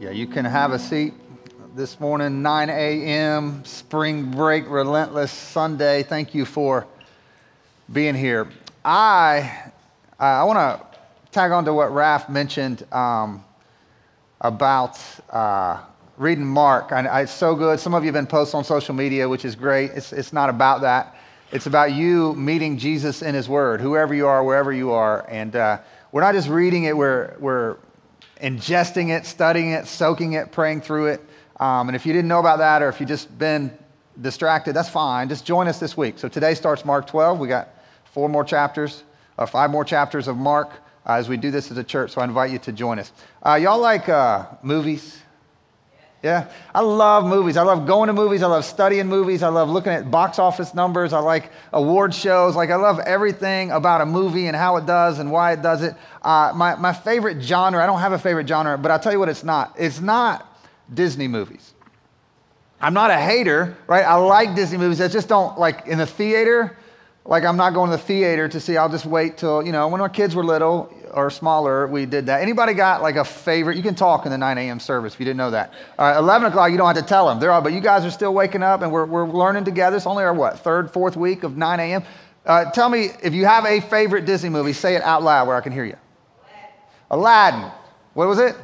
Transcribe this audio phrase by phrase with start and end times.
[0.00, 1.12] Yeah, you can have a seat
[1.76, 6.04] this morning, 9 a.m., spring break, relentless Sunday.
[6.04, 6.86] Thank you for
[7.92, 8.48] being here.
[8.82, 9.72] I,
[10.18, 10.98] I want to
[11.32, 13.44] tag on to what Raf mentioned um,
[14.40, 15.82] about uh,
[16.16, 16.92] reading Mark.
[16.92, 17.78] I, I, it's so good.
[17.78, 19.90] Some of you have been posting on social media, which is great.
[19.90, 21.14] It's, it's not about that.
[21.52, 25.26] It's about you meeting Jesus in His Word, whoever you are, wherever you are.
[25.28, 25.80] And uh,
[26.10, 27.76] we're not just reading it, we're, we're
[28.40, 31.20] ingesting it, studying it, soaking it, praying through it.
[31.58, 33.76] Um, and if you didn't know about that or if you've just been
[34.20, 35.28] distracted, that's fine.
[35.28, 36.18] Just join us this week.
[36.18, 37.38] So today starts Mark 12.
[37.38, 37.68] We got
[38.04, 39.04] four more chapters,
[39.36, 40.70] or five more chapters of Mark
[41.06, 42.12] uh, as we do this as a church.
[42.12, 43.12] So I invite you to join us.
[43.44, 45.20] Uh, y'all like uh, movies?
[46.22, 47.56] Yeah, I love movies.
[47.56, 48.42] I love going to movies.
[48.42, 49.42] I love studying movies.
[49.42, 51.14] I love looking at box office numbers.
[51.14, 52.54] I like award shows.
[52.54, 55.82] Like, I love everything about a movie and how it does and why it does
[55.82, 55.94] it.
[56.20, 59.18] Uh, my, my favorite genre, I don't have a favorite genre, but I'll tell you
[59.18, 59.74] what it's not.
[59.78, 60.46] It's not
[60.92, 61.72] Disney movies.
[62.82, 64.04] I'm not a hater, right?
[64.04, 65.00] I like Disney movies.
[65.00, 66.76] I just don't, like, in the theater,
[67.30, 69.86] like, I'm not going to the theater to see, I'll just wait till, you know,
[69.86, 72.42] when our kids were little, or smaller, we did that.
[72.42, 73.76] Anybody got like a favorite?
[73.76, 74.80] You can talk in the 9 a.m.
[74.80, 75.72] service if you didn't know that.
[75.96, 77.38] All right, 11 o'clock, you don't have to tell them.
[77.38, 79.96] They're all, but you guys are still waking up and we're, we're learning together.
[79.96, 82.02] It's only our what, third, fourth week of 9 a.m.
[82.44, 85.56] Uh, tell me if you have a favorite Disney movie, say it out loud where
[85.56, 85.96] I can hear you.
[87.10, 87.60] Aladdin.
[87.60, 87.72] Aladdin.
[88.14, 88.56] What was it?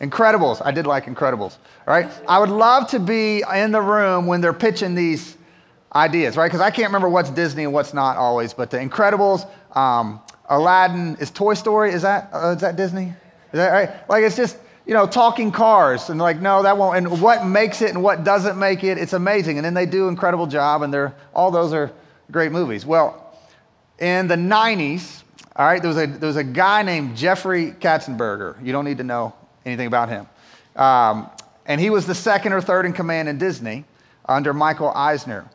[0.00, 0.60] Incredibles.
[0.64, 1.56] I did like Incredibles.
[1.86, 2.10] All right.
[2.26, 5.36] I would love to be in the room when they're pitching these
[5.94, 6.46] ideas, right?
[6.46, 11.16] Because I can't remember what's Disney and what's not always, but the Incredibles, um, Aladdin
[11.16, 11.92] is Toy Story.
[11.92, 13.06] Is that, uh, is that Disney?
[13.06, 14.08] Is that right?
[14.08, 16.96] Like it's just, you know, talking cars and like, no, that won't.
[16.96, 19.58] And what makes it and what doesn't make it, it's amazing.
[19.58, 21.92] And then they do incredible job and they're, all those are
[22.30, 22.84] great movies.
[22.84, 23.38] Well,
[23.98, 25.22] in the 90s,
[25.54, 28.64] all right, there was a, there was a guy named Jeffrey Katzenberger.
[28.64, 29.34] You don't need to know
[29.64, 30.26] anything about him.
[30.74, 31.30] Um,
[31.66, 33.84] and he was the second or third in command in Disney
[34.26, 35.48] under Michael Eisner.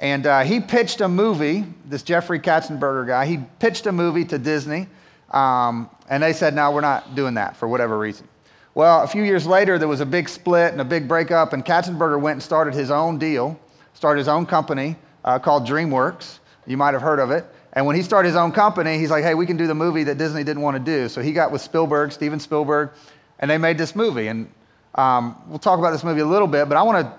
[0.00, 4.38] And uh, he pitched a movie, this Jeffrey Katzenberger guy, he pitched a movie to
[4.38, 4.88] Disney.
[5.30, 8.28] Um, and they said, no, we're not doing that for whatever reason.
[8.74, 11.64] Well, a few years later, there was a big split and a big breakup, and
[11.64, 13.58] Katzenberger went and started his own deal,
[13.94, 16.38] started his own company uh, called DreamWorks.
[16.66, 17.46] You might have heard of it.
[17.74, 20.04] And when he started his own company, he's like, hey, we can do the movie
[20.04, 21.08] that Disney didn't want to do.
[21.08, 22.90] So he got with Spielberg, Steven Spielberg,
[23.38, 24.28] and they made this movie.
[24.28, 24.50] And
[24.94, 27.12] um, we'll talk about this movie a little bit, but I want to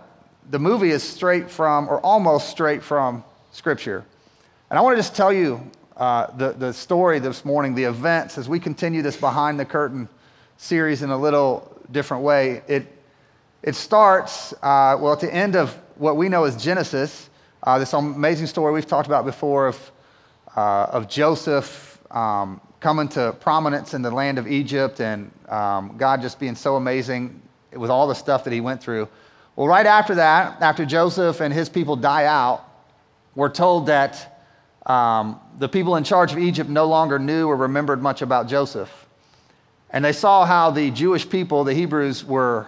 [0.49, 4.03] the movie is straight from, or almost straight from, Scripture.
[4.69, 5.61] And I want to just tell you
[5.95, 10.09] uh, the, the story this morning, the events, as we continue this behind the curtain
[10.57, 12.61] series in a little different way.
[12.67, 12.85] It,
[13.63, 17.29] it starts, uh, well, at the end of what we know as Genesis,
[17.63, 19.91] uh, this amazing story we've talked about before of,
[20.55, 26.21] uh, of Joseph um, coming to prominence in the land of Egypt and um, God
[26.21, 27.41] just being so amazing
[27.73, 29.07] with all the stuff that he went through.
[29.55, 32.63] Well, right after that, after Joseph and his people die out,
[33.35, 34.41] we're told that
[34.85, 38.91] um, the people in charge of Egypt no longer knew or remembered much about Joseph.
[39.89, 42.67] And they saw how the Jewish people, the Hebrews, were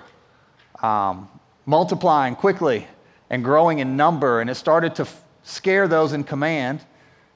[0.81, 1.29] um,
[1.65, 2.87] multiplying quickly
[3.29, 4.39] and growing in number.
[4.39, 6.79] And it started to f- scare those in command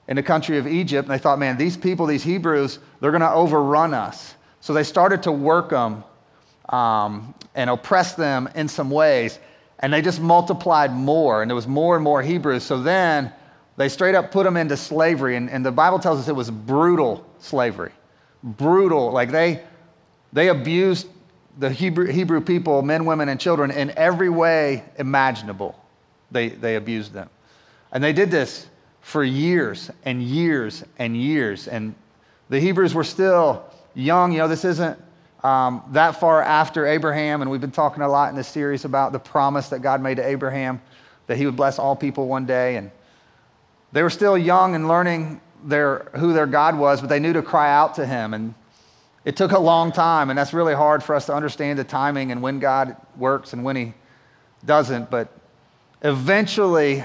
[0.07, 1.09] in the country of Egypt.
[1.09, 4.35] And they thought, man, these people, these Hebrews, they're going to overrun us.
[4.62, 6.06] So they started to work them
[6.70, 9.40] um, and oppressed them in some ways.
[9.80, 12.64] And they just multiplied more, and there was more and more Hebrews.
[12.64, 13.34] So then
[13.78, 15.36] they straight up put them into slavery.
[15.36, 17.92] And, and the Bible tells us it was brutal slavery.
[18.44, 19.12] Brutal.
[19.12, 19.64] Like they,
[20.34, 21.08] they abused
[21.58, 25.78] the Hebrew, Hebrew people, men, women, and children, in every way imaginable.
[26.32, 27.30] They, they abused them.
[27.92, 28.68] And they did this
[29.02, 31.68] for years and years and years.
[31.68, 31.96] And
[32.50, 34.32] the Hebrews were still young.
[34.32, 34.98] You know, this isn't
[35.44, 39.12] um, that far after Abraham, and we've been talking a lot in this series about
[39.12, 40.81] the promise that God made to Abraham
[41.28, 42.75] that he would bless all people one day.
[42.75, 42.91] And
[43.91, 47.41] they were still young and learning their, who their God was, but they knew to
[47.41, 48.34] cry out to him.
[48.34, 48.53] And
[49.25, 52.31] it took a long time, and that's really hard for us to understand the timing
[52.31, 53.94] and when God works and when he
[54.66, 55.10] doesn't.
[55.10, 55.30] But
[56.04, 57.04] eventually,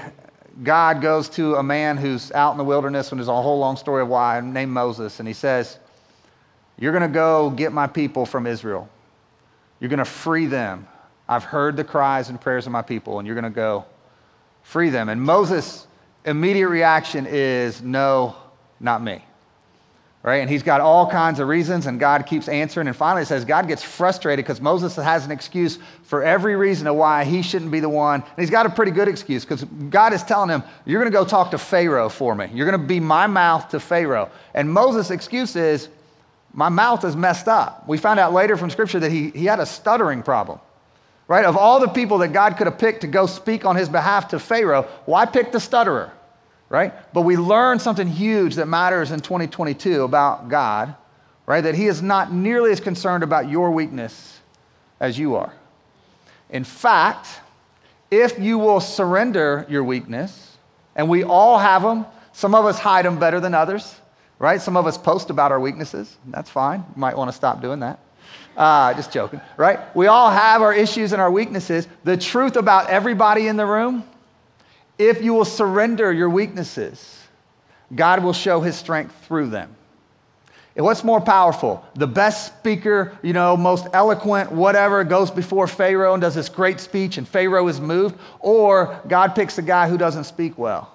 [0.63, 3.77] God goes to a man who's out in the wilderness, and there's a whole long
[3.77, 5.79] story of why, named Moses, and he says,
[6.79, 8.89] you're going to go get my people from Israel.
[9.79, 10.87] You're going to free them.
[11.27, 13.85] I've heard the cries and prayers of my people, and you're going to go
[14.63, 15.09] free them.
[15.09, 15.87] And Moses'
[16.25, 18.35] immediate reaction is, No,
[18.79, 19.23] not me.
[20.23, 20.41] Right?
[20.41, 22.87] And he's got all kinds of reasons, and God keeps answering.
[22.87, 26.85] And finally, it says God gets frustrated because Moses has an excuse for every reason
[26.87, 28.21] of why he shouldn't be the one.
[28.21, 31.17] And he's got a pretty good excuse because God is telling him, You're going to
[31.17, 32.49] go talk to Pharaoh for me.
[32.53, 34.29] You're going to be my mouth to Pharaoh.
[34.53, 35.87] And Moses' excuse is,
[36.57, 37.87] My mouth is messed up.
[37.87, 40.59] We found out later from Scripture that he, he had a stuttering problem,
[41.27, 41.45] right?
[41.45, 44.29] Of all the people that God could have picked to go speak on his behalf
[44.29, 46.11] to Pharaoh, why pick the stutterer,
[46.67, 46.95] right?
[47.13, 50.95] But we learned something huge that matters in 2022 about God,
[51.45, 51.61] right?
[51.61, 54.39] That he is not nearly as concerned about your weakness
[54.99, 55.53] as you are.
[56.49, 57.39] In fact,
[58.09, 60.57] if you will surrender your weakness,
[60.95, 63.93] and we all have them, some of us hide them better than others,
[64.39, 64.61] right?
[64.61, 66.17] Some of us post about our weaknesses.
[66.27, 66.79] That's fine.
[66.95, 67.99] You might want to stop doing that.
[68.55, 69.95] Uh, just joking, right?
[69.95, 71.87] We all have our issues and our weaknesses.
[72.03, 74.03] The truth about everybody in the room,
[74.97, 77.21] if you will surrender your weaknesses,
[77.93, 79.75] God will show his strength through them.
[80.75, 81.83] And what's more powerful?
[81.95, 86.79] The best speaker, you know, most eloquent, whatever, goes before Pharaoh and does this great
[86.79, 90.91] speech and Pharaoh is moved, or God picks a guy who doesn't speak well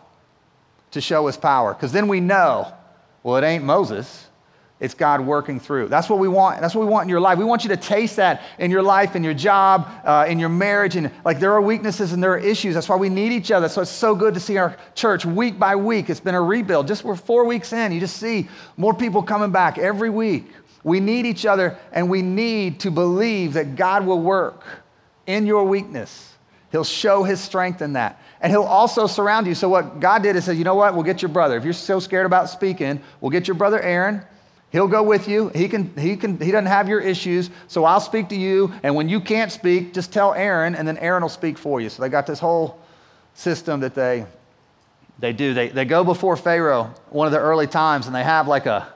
[0.93, 1.75] to show his power.
[1.75, 2.73] Because then we know,
[3.23, 4.29] well, it ain't Moses.
[4.83, 5.87] It's God working through.
[5.87, 6.61] That's what we want.
[6.61, 7.39] That's what we want in your life.
[7.39, 10.49] We want you to taste that in your life, in your job, uh, in your
[10.49, 10.97] marriage.
[10.97, 12.75] And like there are weaknesses and there are issues.
[12.75, 13.69] That's why we need each other.
[13.69, 16.11] So it's so good to see our church week by week.
[16.11, 16.89] It's been a rebuild.
[16.89, 17.93] Just we're four weeks in.
[17.93, 20.51] You just see more people coming back every week.
[20.83, 24.65] We need each other and we need to believe that God will work
[25.29, 26.35] in your weakness.
[26.73, 28.21] He'll show his strength in that.
[28.43, 29.55] And he'll also surround you.
[29.55, 30.95] So what God did is say, you know what?
[30.95, 31.57] We'll get your brother.
[31.57, 34.23] If you're so scared about speaking, we'll get your brother Aaron
[34.73, 35.51] He'll go with you.
[35.51, 37.51] He can, he can, he doesn't have your issues.
[37.69, 38.73] So I'll speak to you.
[38.83, 41.91] And when you can't speak, just tell Aaron, and then Aaron will speak for you.
[41.91, 42.81] So they got this whole
[43.35, 44.25] system that they,
[45.19, 45.53] they do.
[45.53, 48.89] They, they go before Pharaoh one of the early times, and they have like a,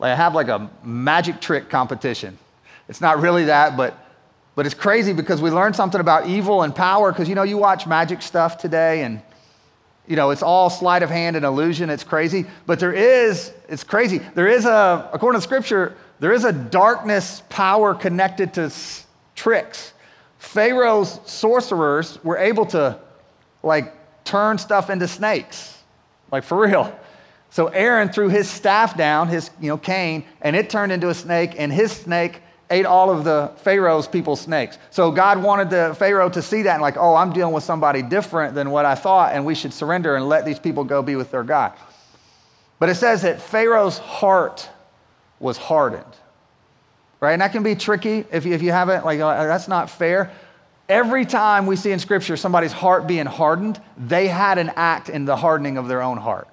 [0.00, 2.38] they have like a magic trick competition.
[2.88, 3.98] It's not really that, but,
[4.60, 7.12] but it's crazy because we learned something about evil and power.
[7.12, 9.22] Because you know, you watch magic stuff today, and
[10.06, 11.88] you know, it's all sleight of hand and illusion.
[11.88, 12.44] It's crazy.
[12.66, 14.18] But there is, it's crazy.
[14.34, 19.94] There is a, according to scripture, there is a darkness power connected to s- tricks.
[20.36, 23.00] Pharaoh's sorcerers were able to,
[23.62, 25.74] like, turn stuff into snakes.
[26.30, 26.94] Like, for real.
[27.48, 31.14] So Aaron threw his staff down, his, you know, cane, and it turned into a
[31.14, 34.78] snake, and his snake ate all of the Pharaoh's people's snakes.
[34.90, 38.02] So God wanted the Pharaoh to see that and like, oh, I'm dealing with somebody
[38.02, 41.16] different than what I thought, and we should surrender and let these people go be
[41.16, 41.72] with their God.
[42.78, 44.68] But it says that Pharaoh's heart
[45.38, 46.04] was hardened.
[47.18, 47.32] Right?
[47.32, 50.30] And that can be tricky if you, if you haven't, like, uh, that's not fair.
[50.88, 55.26] Every time we see in Scripture somebody's heart being hardened, they had an act in
[55.26, 56.48] the hardening of their own heart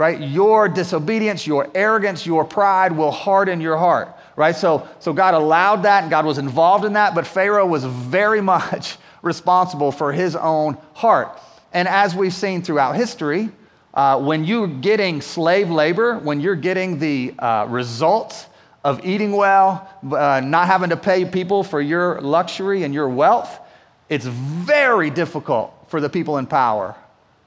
[0.00, 0.18] right?
[0.18, 4.54] Your disobedience, your arrogance, your pride will harden your heart, right?
[4.54, 8.40] So, so God allowed that and God was involved in that, but Pharaoh was very
[8.54, 11.38] much responsible for his own heart.
[11.72, 13.50] And as we've seen throughout history,
[13.94, 18.46] uh, when you're getting slave labor, when you're getting the uh, results
[18.84, 23.60] of eating well, uh, not having to pay people for your luxury and your wealth,
[24.08, 26.94] it's very difficult for the people in power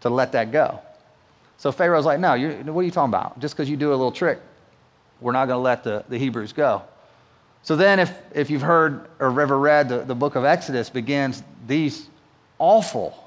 [0.01, 0.79] to let that go.
[1.57, 2.31] So Pharaoh's like, no,
[2.65, 3.39] what are you talking about?
[3.39, 4.39] Just because you do a little trick,
[5.23, 6.83] we're not going to let the, the Hebrews go.
[7.63, 11.41] So then, if, if you've heard or ever read the, the book of Exodus, begins
[11.65, 12.07] these
[12.59, 13.17] awful,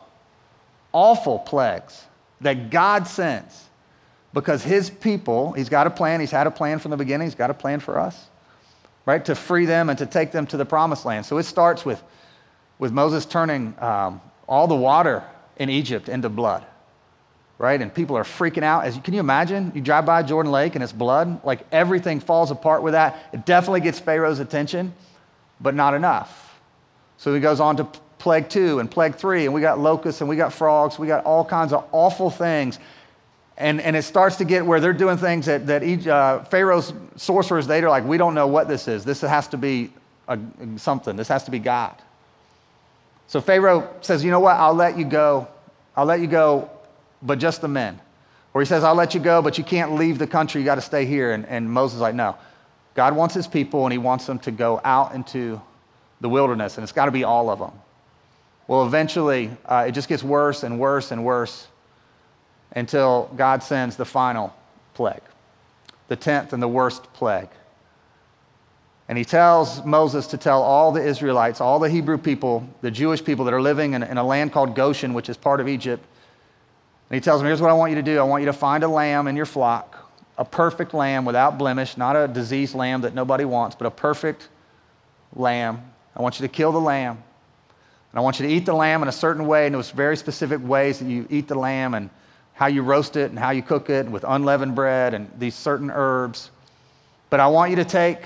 [0.93, 2.05] awful plagues
[2.43, 3.65] that God sends
[4.35, 7.35] because his people, he's got a plan, he's had a plan from the beginning, he's
[7.35, 8.27] got a plan for us,
[9.07, 9.25] right?
[9.25, 11.25] To free them and to take them to the promised land.
[11.25, 12.03] So it starts with,
[12.79, 15.25] with Moses turning um, all the water
[15.57, 16.67] in Egypt into blood
[17.59, 17.81] right?
[17.81, 18.85] And people are freaking out.
[18.85, 19.73] As can you imagine?
[19.75, 21.43] You drive by Jordan Lake and it's blood.
[21.45, 23.29] Like everything falls apart with that.
[23.33, 24.95] It definitely gets Pharaoh's attention,
[25.61, 26.61] but not enough.
[27.19, 27.85] So he goes on to
[28.19, 30.99] plague two and plague three, and we got locusts and we got frogs.
[30.99, 32.79] We got all kinds of awful things.
[33.59, 36.93] And, and it starts to get where they're doing things that, that each, uh, Pharaoh's
[37.17, 39.03] sorcerers, they're like, we don't know what this is.
[39.03, 39.91] This has to be
[40.29, 40.39] a,
[40.77, 41.17] something.
[41.17, 41.95] This has to be God.
[43.29, 44.57] So Pharaoh says, you know what?
[44.57, 45.49] I'll let you go.
[45.97, 46.71] I'll let you go
[47.27, 48.01] but just the men.
[48.55, 50.61] Or he says, I'll let you go, but you can't leave the country.
[50.61, 51.33] You got to stay here.
[51.33, 52.37] And, and Moses is like, no.
[52.95, 55.61] God wants his people, and he wants them to go out into
[56.21, 57.73] the wilderness, and it's got to be all of them.
[58.69, 61.69] Well, eventually, uh, it just gets worse and worse and worse
[62.73, 64.55] until God sends the final
[64.95, 65.23] plague,
[66.09, 67.49] the tenth and the worst plague.
[69.09, 73.23] And he tells Moses to tell all the Israelites, all the Hebrew people, the Jewish
[73.23, 76.05] people that are living in, in a land called Goshen, which is part of Egypt,
[77.09, 78.53] and he tells them, Here's what I want you to do I want you to
[78.53, 83.03] find a lamb in your flock, a perfect lamb without blemish, not a diseased lamb
[83.03, 84.49] that nobody wants, but a perfect
[85.35, 85.93] lamb.
[86.17, 87.23] I want you to kill the lamb.
[88.13, 90.17] And I want you to eat the lamb in a certain way, and there's very
[90.17, 92.09] specific ways that you eat the lamb and
[92.55, 95.91] how you roast it and how you cook it with unleavened bread and these certain
[95.91, 96.51] herbs.
[97.29, 98.21] But I want you to take,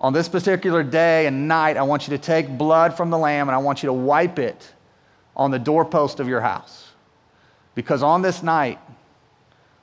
[0.00, 3.48] on this particular day and night, I want you to take blood from the lamb
[3.48, 4.72] and I want you to wipe it
[5.36, 6.91] on the doorpost of your house.
[7.74, 8.78] Because on this night,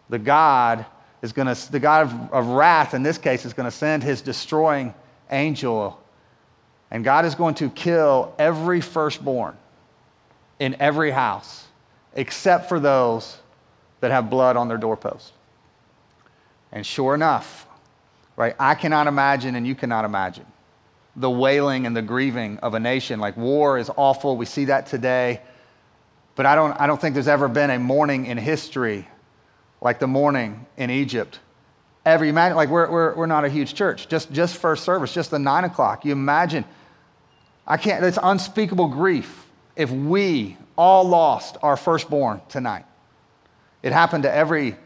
[0.10, 0.86] the God
[1.22, 4.04] is going to, the God of, of wrath in this case, is going to send
[4.04, 4.94] his destroying
[5.32, 6.00] angel.
[6.92, 9.56] And God is going to kill every firstborn
[10.60, 11.68] in every house,
[12.14, 13.38] except for those
[14.02, 15.34] that have blood on their doorpost.
[16.72, 17.66] And sure enough,
[18.36, 20.46] right, I cannot imagine and you cannot imagine
[21.16, 23.20] the wailing and the grieving of a nation.
[23.20, 24.38] Like war is awful.
[24.38, 25.42] We see that today.
[26.40, 29.06] But I don't, I don't think there's ever been a mourning in history
[29.82, 31.38] like the mourning in Egypt.
[32.06, 35.32] Every imagine, like we're, we're, we're not a huge church, just, just first service, just
[35.32, 36.06] the nine o'clock.
[36.06, 36.64] You imagine,
[37.68, 42.86] I can't, it's unspeakable grief if we all lost our firstborn tonight.
[43.84, 44.78] It happened to every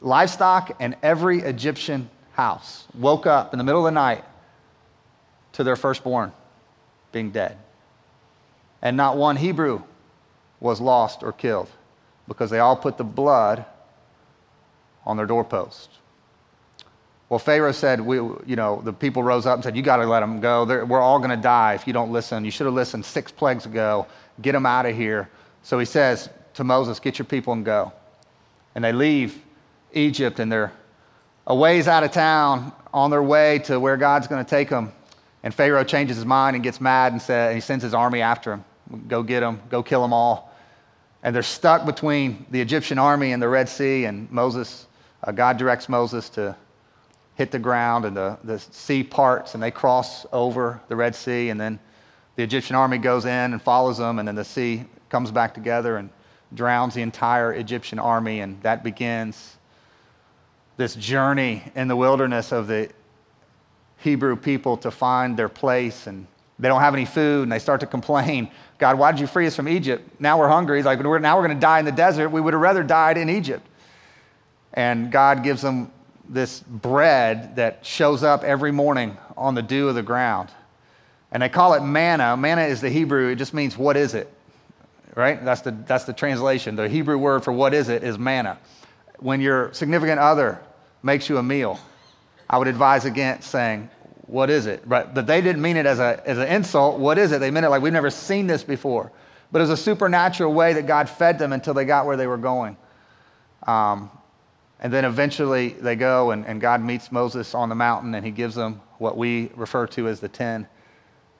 [0.00, 2.88] livestock and every Egyptian house.
[2.98, 4.24] Woke up in the middle of the night
[5.52, 6.32] to their firstborn
[7.12, 7.58] being dead.
[8.82, 9.84] And not one Hebrew
[10.60, 11.68] was lost or killed
[12.28, 13.64] because they all put the blood
[15.04, 15.90] on their doorpost.
[17.28, 20.06] Well, Pharaoh said, we, you know, the people rose up and said, You got to
[20.06, 20.64] let them go.
[20.64, 22.44] They're, we're all going to die if you don't listen.
[22.44, 24.06] You should have listened six plagues ago.
[24.42, 25.28] Get them out of here.
[25.62, 27.92] So he says to Moses, Get your people and go.
[28.74, 29.40] And they leave
[29.92, 30.72] Egypt and they're
[31.46, 34.92] a ways out of town on their way to where God's going to take them.
[35.42, 38.22] And Pharaoh changes his mind and gets mad and, says, and he sends his army
[38.22, 38.64] after him.
[39.08, 40.54] Go get them, go kill them all.
[41.22, 44.86] And they're stuck between the Egyptian army and the Red Sea, and Moses
[45.26, 46.54] uh, God directs Moses to
[47.36, 51.48] hit the ground, and the, the sea parts, and they cross over the Red Sea,
[51.48, 51.78] and then
[52.36, 55.96] the Egyptian army goes in and follows them, and then the sea comes back together
[55.96, 56.10] and
[56.54, 59.56] drowns the entire Egyptian army, and that begins
[60.76, 62.90] this journey in the wilderness of the
[63.98, 66.26] Hebrew people to find their place, and
[66.58, 68.50] they don't have any food, and they start to complain.
[68.84, 70.06] God, why did you free us from Egypt?
[70.20, 70.76] Now we're hungry.
[70.76, 72.28] He's like, now we're going to die in the desert.
[72.28, 73.66] We would have rather died in Egypt.
[74.74, 75.90] And God gives them
[76.28, 80.50] this bread that shows up every morning on the dew of the ground.
[81.32, 82.36] And they call it manna.
[82.36, 84.30] Manna is the Hebrew, it just means what is it?
[85.14, 85.42] Right?
[85.42, 86.76] That's the, that's the translation.
[86.76, 88.58] The Hebrew word for what is it is manna.
[89.18, 90.60] When your significant other
[91.02, 91.80] makes you a meal,
[92.50, 93.88] I would advise against saying,
[94.26, 94.88] What is it?
[94.88, 96.98] But, but they didn't mean it as, a, as an insult.
[96.98, 97.38] What is it?
[97.38, 99.12] They meant it like we've never seen this before.
[99.52, 102.26] But it was a supernatural way that God fed them until they got where they
[102.26, 102.76] were going.
[103.66, 104.10] Um,
[104.80, 108.32] and then eventually they go, and, and God meets Moses on the mountain, and he
[108.32, 110.66] gives them what we refer to as the Ten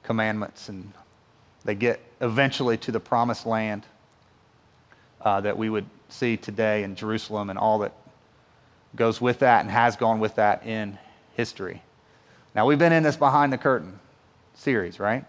[0.03, 0.69] Commandments.
[0.69, 0.91] And
[1.63, 3.85] they get eventually to the promised land
[5.21, 7.93] uh, that we would see today in Jerusalem and all that
[8.95, 10.97] goes with that and has gone with that in
[11.33, 11.81] history.
[12.55, 13.99] Now, we've been in this behind the curtain
[14.53, 15.25] series, right?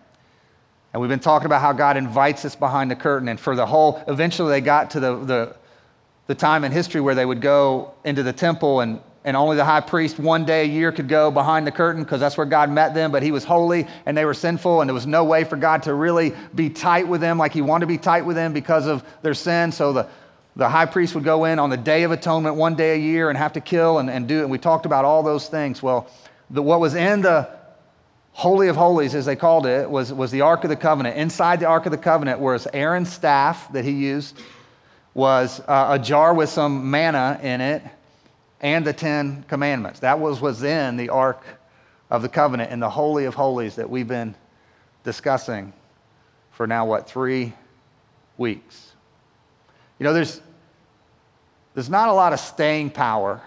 [0.93, 3.29] And we've been talking about how God invites us behind the curtain.
[3.29, 5.57] And for the whole, eventually they got to the, the
[6.27, 9.65] the time in history where they would go into the temple and, and only the
[9.65, 12.71] high priest one day a year could go behind the curtain because that's where God
[12.71, 15.45] met them, but he was holy and they were sinful, and there was no way
[15.45, 18.37] for God to really be tight with them like he wanted to be tight with
[18.37, 19.73] them because of their sin.
[19.73, 20.09] So the,
[20.57, 23.29] the high priest would go in on the Day of Atonement one day a year
[23.29, 24.43] and have to kill and, and do it.
[24.43, 25.83] And we talked about all those things.
[25.83, 26.09] Well,
[26.51, 27.49] the, what was in the
[28.33, 31.17] Holy of Holies, as they called it, was, was the Ark of the Covenant.
[31.17, 34.39] Inside the Ark of the Covenant was Aaron's staff that he used
[35.15, 37.83] was uh, a jar with some manna in it
[38.61, 40.01] and the Ten Commandments.
[40.01, 41.43] That was, was in the Ark
[42.11, 44.35] of the Covenant in the Holy of Holies that we've been
[45.03, 45.73] discussing
[46.51, 47.55] for now, what, three
[48.37, 48.93] weeks.
[49.99, 50.43] You know, there's,
[51.73, 53.41] there's not a lot of staying power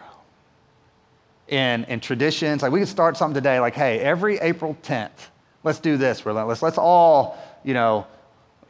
[1.50, 2.62] in, in traditions.
[2.62, 5.10] Like, we could start something today, like, hey, every April 10th,
[5.64, 6.62] let's do this relentless.
[6.62, 8.08] Let's all, you know,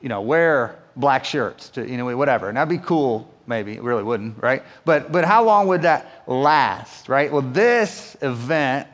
[0.01, 2.48] you know, wear black shirts to, you know, whatever.
[2.48, 3.74] And that'd be cool, maybe.
[3.74, 4.63] It really wouldn't, right?
[4.86, 7.31] But, but how long would that last, right?
[7.31, 8.88] Well, this event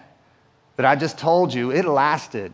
[0.75, 2.53] that I just told you, it lasted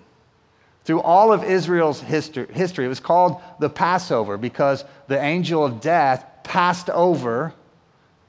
[0.84, 2.48] through all of Israel's history.
[2.52, 2.86] history.
[2.86, 7.54] It was called the Passover because the angel of death passed over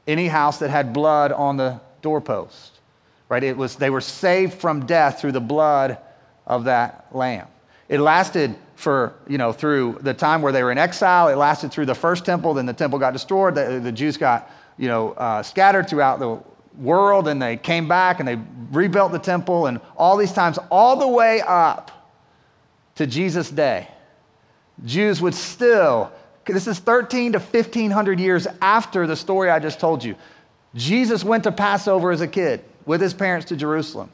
[0.07, 2.72] any house that had blood on the doorpost,
[3.33, 3.45] right?
[3.45, 5.97] It was, they were saved from death through the blood
[6.47, 7.47] of that lamb.
[7.89, 11.29] It lasted for, you know, through the time where they were in exile.
[11.29, 13.55] It lasted through the first temple, then the temple got destroyed.
[13.55, 16.43] The, the Jews got, you know, uh, scattered throughout the
[16.77, 18.39] world, and they came back and they
[18.71, 21.91] rebuilt the temple, and all these times, all the way up
[22.97, 23.89] to Jesus' day.
[24.85, 26.13] Jews would still,
[26.45, 30.17] this is 13 to 1500 years after the story I just told you.
[30.75, 32.63] Jesus went to Passover as a kid.
[32.87, 34.11] With his parents to Jerusalem.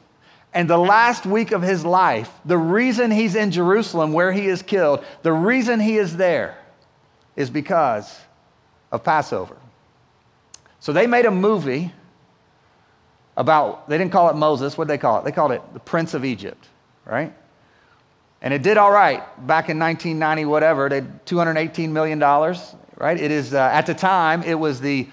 [0.53, 4.61] And the last week of his life, the reason he's in Jerusalem where he is
[4.61, 6.57] killed, the reason he is there
[7.35, 8.19] is because
[8.91, 9.55] of Passover.
[10.79, 11.93] So they made a movie
[13.37, 15.25] about, they didn't call it Moses, what did they call it?
[15.25, 16.67] They called it The Prince of Egypt,
[17.05, 17.33] right?
[18.41, 20.89] And it did all right back in 1990, whatever.
[20.89, 23.19] They had $218 million, right?
[23.19, 25.07] It is, uh, at the time, it was the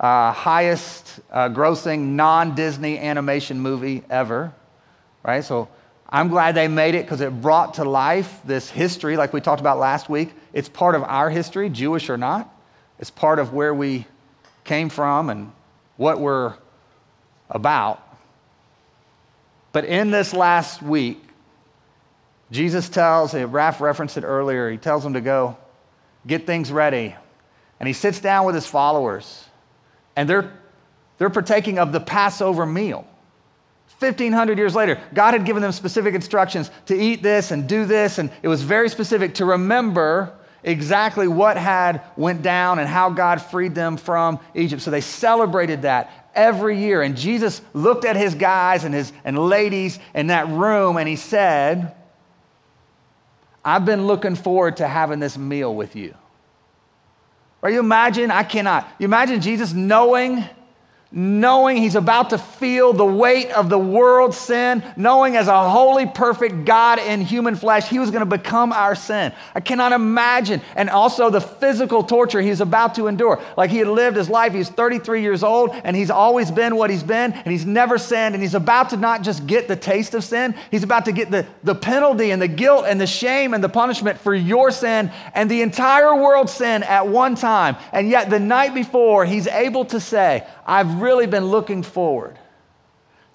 [0.00, 4.52] uh, highest uh, grossing non Disney animation movie ever,
[5.22, 5.44] right?
[5.44, 5.68] So
[6.08, 9.60] I'm glad they made it because it brought to life this history, like we talked
[9.60, 10.32] about last week.
[10.52, 12.52] It's part of our history, Jewish or not.
[12.98, 14.06] It's part of where we
[14.64, 15.52] came from and
[15.96, 16.54] what we're
[17.50, 18.00] about.
[19.72, 21.20] But in this last week,
[22.50, 25.56] Jesus tells, Raph referenced it earlier, he tells them to go
[26.26, 27.14] get things ready.
[27.80, 29.43] And he sits down with his followers,
[30.16, 30.52] and they're,
[31.18, 33.06] they're partaking of the Passover meal.
[33.98, 38.18] 1500 years later, God had given them specific instructions to eat this and do this,
[38.18, 40.32] and it was very specific to remember
[40.64, 44.82] exactly what had went down and how God freed them from Egypt.
[44.82, 47.02] So they celebrated that every year.
[47.02, 51.16] And Jesus looked at his guys and his and ladies in that room and he
[51.16, 51.94] said,
[53.64, 56.14] I've been looking forward to having this meal with you.
[57.64, 58.86] Or you imagine, I cannot.
[58.98, 60.44] You imagine Jesus knowing
[61.14, 66.06] knowing he's about to feel the weight of the world's sin, knowing as a holy,
[66.06, 69.32] perfect God in human flesh, he was going to become our sin.
[69.54, 70.60] I cannot imagine.
[70.74, 73.40] And also the physical torture he's about to endure.
[73.56, 76.90] Like he had lived his life, he's 33 years old, and he's always been what
[76.90, 80.14] he's been, and he's never sinned, and he's about to not just get the taste
[80.14, 83.54] of sin, he's about to get the, the penalty and the guilt and the shame
[83.54, 87.76] and the punishment for your sin and the entire world's sin at one time.
[87.92, 92.38] And yet the night before, he's able to say, I've really been looking forward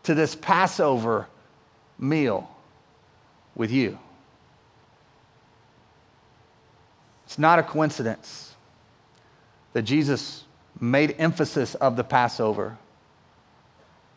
[0.04, 1.28] to this Passover
[1.98, 2.50] meal
[3.56, 4.00] with you.
[7.26, 8.56] It's not a coincidence
[9.74, 10.46] that Jesus
[10.80, 12.78] made emphasis of the Passover.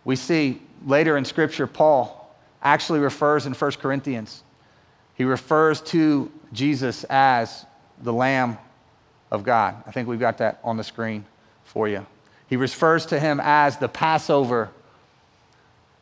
[0.04, 4.42] We see later in Scripture, Paul actually refers in 1 Corinthians,
[5.14, 7.66] he refers to Jesus as
[8.02, 8.56] the Lamb
[9.30, 9.82] of God.
[9.86, 11.26] I think we've got that on the screen
[11.64, 12.06] for you.
[12.52, 14.68] He refers to him as the Passover,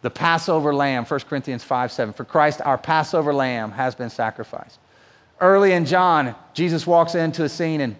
[0.02, 2.12] the Passover lamb, 1 Corinthians 5 7.
[2.12, 4.80] For Christ, our Passover lamb, has been sacrificed.
[5.40, 7.94] Early in John, Jesus walks into a scene and,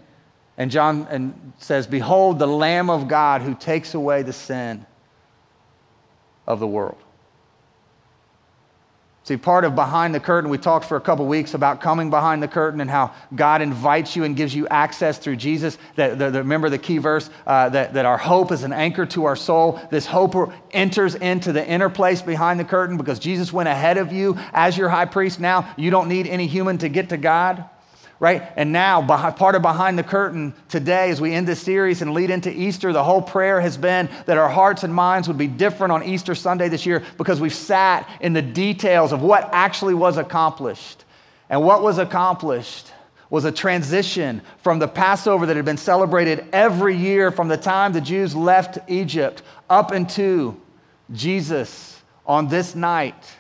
[0.59, 4.85] and John and says, Behold, the Lamb of God who takes away the sin
[6.45, 6.99] of the world.
[9.31, 12.43] See, part of behind the curtain, we talked for a couple weeks about coming behind
[12.43, 15.79] the curtain and how God invites you and gives you access through Jesus.
[15.95, 19.27] That, the, remember the key verse uh, that, that our hope is an anchor to
[19.27, 19.81] our soul.
[19.89, 24.11] This hope enters into the inner place behind the curtain because Jesus went ahead of
[24.11, 25.39] you as your high priest.
[25.39, 27.65] Now you don't need any human to get to God
[28.21, 28.43] right?
[28.55, 29.01] And now,
[29.33, 32.93] part of Behind the Curtain today, as we end this series and lead into Easter,
[32.93, 36.35] the whole prayer has been that our hearts and minds would be different on Easter
[36.35, 41.05] Sunday this year because we've sat in the details of what actually was accomplished.
[41.49, 42.93] And what was accomplished
[43.31, 47.93] was a transition from the Passover that had been celebrated every year from the time
[47.95, 50.61] the Jews left Egypt up into
[51.13, 53.37] Jesus on this night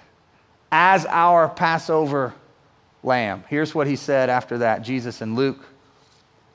[0.72, 2.32] as our Passover
[3.02, 3.44] lamb.
[3.48, 5.64] Here's what he said after that Jesus in Luke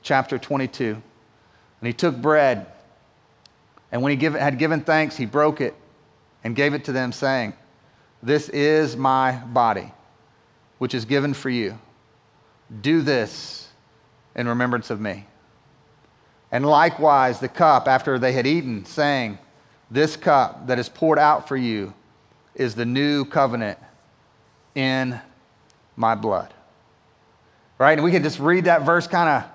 [0.02, 1.02] chapter 22.
[1.80, 2.66] And he took bread,
[3.92, 5.74] and when he give, had given thanks, he broke it
[6.42, 7.52] and gave it to them, saying,
[8.22, 9.92] This is my body,
[10.78, 11.78] which is given for you.
[12.80, 13.68] Do this
[14.34, 15.26] in remembrance of me.
[16.50, 19.38] And likewise, the cup after they had eaten, saying,
[19.90, 21.92] This cup that is poured out for you
[22.54, 23.78] is the new covenant
[24.74, 25.20] in
[25.96, 26.52] my blood.
[27.78, 27.98] Right?
[27.98, 29.50] And we can just read that verse kind of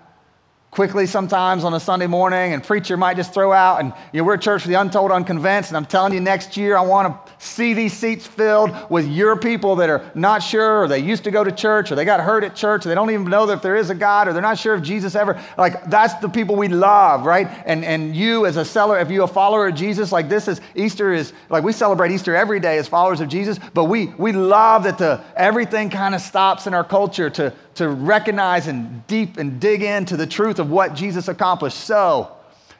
[0.72, 4.24] quickly sometimes on a Sunday morning, and preacher might just throw out, and you know,
[4.24, 7.14] we're a church for the untold, unconvinced, and I'm telling you, next year I want
[7.14, 11.26] to see these seats filled with your people that are not sure, or they used
[11.26, 13.46] to go to church, or they got hurt at church, or they don't even know
[13.48, 16.14] that if there is a God, or they're not sure if Jesus ever, like that's
[16.16, 17.50] the people we love, right?
[17.66, 20.62] And and you as a seller, if you a follower of Jesus, like this is
[20.76, 24.32] Easter is like we celebrate Easter every day as followers of Jesus, but we we
[24.32, 29.38] love that the everything kind of stops in our culture to to recognize and deep
[29.38, 31.78] and dig into the truth of what Jesus accomplished.
[31.78, 32.32] So,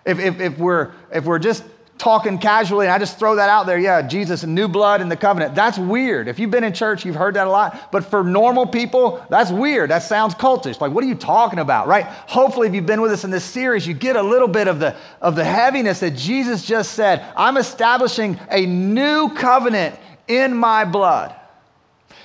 [0.06, 1.64] if, if, if, we're, if we're just
[2.02, 3.78] talking casually and I just throw that out there.
[3.78, 5.54] Yeah, Jesus, and new blood in the covenant.
[5.54, 6.28] That's weird.
[6.28, 7.92] If you've been in church, you've heard that a lot.
[7.92, 9.92] But for normal people, that's weird.
[9.92, 10.82] That sounds cultish.
[10.82, 12.06] Like, what are you talking about, right?
[12.06, 14.80] Hopefully, if you've been with us in this series, you get a little bit of
[14.80, 17.24] the, of the heaviness that Jesus just said.
[17.38, 19.96] I'm establishing a new covenant
[20.28, 21.36] in my blood.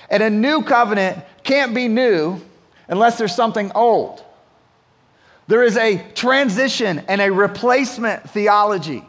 [0.09, 2.41] And a new covenant can't be new
[2.87, 4.23] unless there's something old.
[5.47, 9.05] There is a transition and a replacement theology.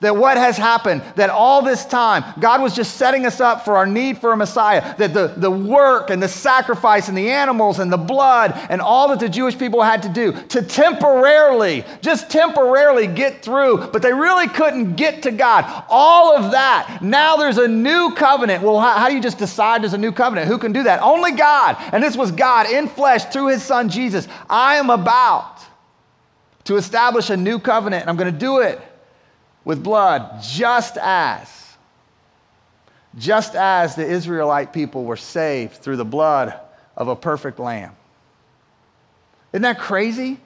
[0.00, 3.76] That what has happened, that all this time, God was just setting us up for
[3.76, 4.96] our need for a Messiah.
[4.96, 9.08] That the, the work and the sacrifice and the animals and the blood and all
[9.08, 14.12] that the Jewish people had to do to temporarily, just temporarily get through, but they
[14.12, 15.84] really couldn't get to God.
[15.88, 17.00] All of that.
[17.02, 18.62] Now there's a new covenant.
[18.62, 20.46] Well, how, how do you just decide there's a new covenant?
[20.46, 21.02] Who can do that?
[21.02, 21.76] Only God.
[21.92, 24.28] And this was God in flesh through his son Jesus.
[24.48, 25.58] I am about
[26.64, 28.80] to establish a new covenant, and I'm going to do it
[29.64, 31.76] with blood, just as,
[33.16, 36.58] just as the Israelite people were saved through the blood
[36.96, 37.94] of a perfect lamb.
[39.52, 40.40] Isn't that crazy?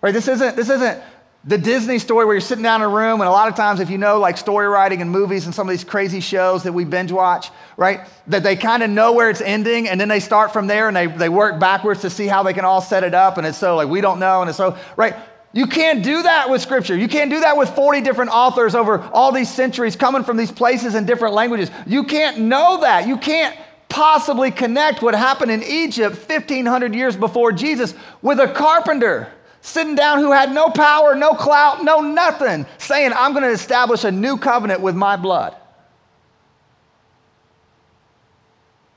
[0.00, 0.12] Right?
[0.12, 1.02] This isn't, this isn't
[1.44, 3.80] the Disney story where you're sitting down in a room, and a lot of times,
[3.80, 6.72] if you know like story writing and movies and some of these crazy shows that
[6.72, 10.20] we binge watch, right, that they kind of know where it's ending, and then they
[10.20, 13.02] start from there and they, they work backwards to see how they can all set
[13.02, 15.16] it up, and it's so like we don't know, and it's so, right?
[15.52, 16.96] You can't do that with scripture.
[16.96, 20.50] You can't do that with 40 different authors over all these centuries coming from these
[20.50, 21.70] places in different languages.
[21.86, 23.06] You can't know that.
[23.06, 23.56] You can't
[23.90, 30.18] possibly connect what happened in Egypt 1500 years before Jesus with a carpenter sitting down
[30.18, 34.38] who had no power, no clout, no nothing, saying, I'm going to establish a new
[34.38, 35.54] covenant with my blood.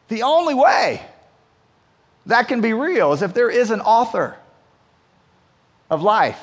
[0.08, 1.02] The only way
[2.28, 4.38] that can be real is if there is an author
[5.90, 6.40] of life.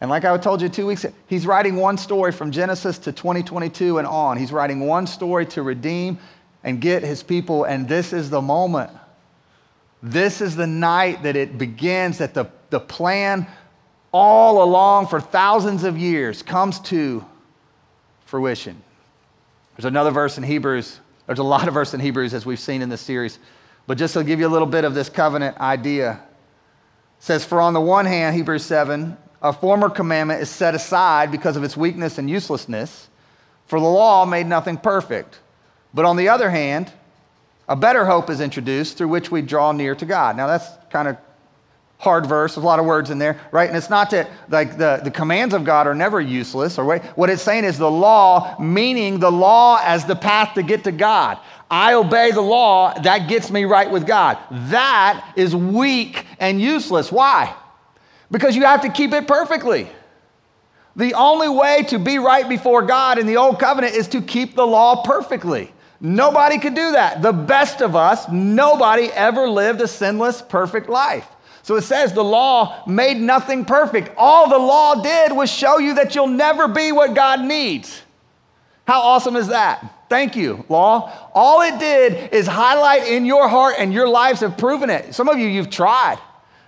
[0.00, 3.12] And like I told you two weeks ago, he's writing one story from Genesis to
[3.12, 4.38] 2022 and on.
[4.38, 6.18] He's writing one story to redeem
[6.64, 8.90] and get his people, and this is the moment.
[10.02, 13.46] This is the night that it begins, that the, the plan
[14.12, 17.24] all along for thousands of years comes to
[18.24, 18.82] fruition.
[19.76, 20.98] There's another verse in Hebrews.
[21.26, 23.38] There's a lot of verse in Hebrews as we've seen in this series.
[23.86, 26.20] But just to give you a little bit of this covenant idea,
[27.20, 31.56] says, For on the one hand, Hebrews 7, a former commandment is set aside because
[31.56, 33.08] of its weakness and uselessness,
[33.66, 35.38] for the law made nothing perfect.
[35.94, 36.92] But on the other hand,
[37.68, 40.36] a better hope is introduced through which we draw near to God.
[40.36, 41.16] Now, that's kind of
[41.98, 43.68] hard verse, there's a lot of words in there, right?
[43.68, 47.04] And it's not that like the, the commands of God are never useless, or right?
[47.16, 50.92] what it's saying is the law, meaning the law as the path to get to
[50.92, 51.38] God.
[51.70, 54.38] I obey the law, that gets me right with God.
[54.50, 57.12] That is weak and useless.
[57.12, 57.54] Why?
[58.30, 59.88] Because you have to keep it perfectly.
[60.96, 64.56] The only way to be right before God in the old covenant is to keep
[64.56, 65.72] the law perfectly.
[66.00, 67.22] Nobody could do that.
[67.22, 71.26] The best of us, nobody ever lived a sinless, perfect life.
[71.62, 74.10] So it says the law made nothing perfect.
[74.16, 78.02] All the law did was show you that you'll never be what God needs.
[78.86, 80.06] How awesome is that?
[80.08, 81.30] Thank you, law.
[81.34, 85.14] All it did is highlight in your heart, and your lives have proven it.
[85.14, 86.18] Some of you, you've tried.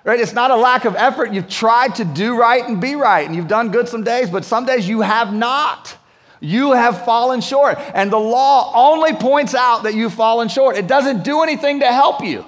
[0.05, 0.19] Right?
[0.19, 1.33] It's not a lack of effort.
[1.33, 4.45] You've tried to do right and be right, and you've done good some days, but
[4.45, 5.97] some days you have not.
[6.41, 7.79] You have fallen short.
[7.95, 10.77] And the law only points out that you've fallen short.
[10.77, 12.45] It doesn't do anything to help you.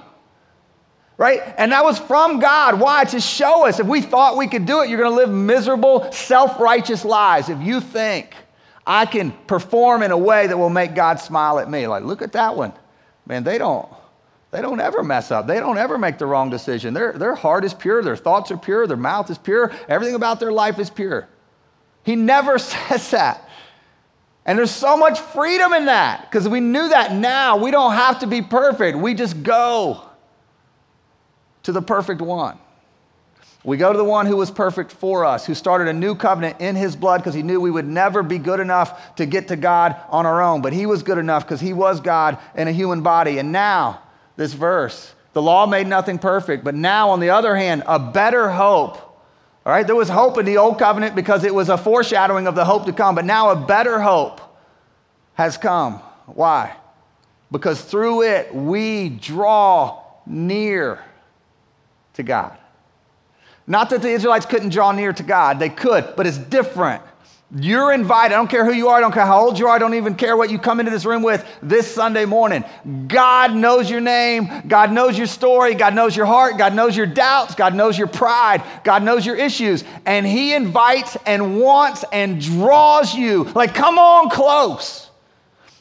[1.16, 1.40] Right?
[1.56, 2.80] And that was from God.
[2.80, 3.04] Why?
[3.04, 6.10] To show us if we thought we could do it, you're going to live miserable,
[6.10, 7.48] self righteous lives.
[7.48, 8.34] If you think
[8.86, 11.86] I can perform in a way that will make God smile at me.
[11.86, 12.72] Like, look at that one.
[13.26, 13.88] Man, they don't,
[14.54, 15.48] they don't ever mess up.
[15.48, 16.94] They don't ever make the wrong decision.
[16.94, 20.38] Their, their heart is pure, their thoughts are pure, their mouth is pure, everything about
[20.38, 21.26] their life is pure.
[22.04, 23.48] He never says that.
[24.46, 27.56] And there's so much freedom in that because we knew that now.
[27.56, 28.96] We don't have to be perfect.
[28.96, 30.08] We just go
[31.64, 32.56] to the perfect one.
[33.64, 36.60] We go to the one who was perfect for us, who started a new covenant
[36.60, 39.56] in his blood because he knew we would never be good enough to get to
[39.56, 40.62] God on our own.
[40.62, 43.38] But he was good enough because he was God in a human body.
[43.38, 44.03] And now,
[44.36, 46.64] this verse, the law made nothing perfect.
[46.64, 48.96] But now, on the other hand, a better hope.
[49.66, 52.54] All right, there was hope in the old covenant because it was a foreshadowing of
[52.54, 53.14] the hope to come.
[53.14, 54.40] But now, a better hope
[55.34, 55.94] has come.
[56.26, 56.76] Why?
[57.50, 61.02] Because through it, we draw near
[62.14, 62.56] to God.
[63.66, 67.02] Not that the Israelites couldn't draw near to God, they could, but it's different.
[67.56, 68.34] You're invited.
[68.34, 68.96] I don't care who you are.
[68.96, 69.76] I don't care how old you are.
[69.76, 72.64] I don't even care what you come into this room with this Sunday morning.
[73.06, 74.48] God knows your name.
[74.66, 75.74] God knows your story.
[75.74, 76.58] God knows your heart.
[76.58, 77.54] God knows your doubts.
[77.54, 78.64] God knows your pride.
[78.82, 79.84] God knows your issues.
[80.04, 83.44] And He invites and wants and draws you.
[83.44, 85.08] Like, come on close.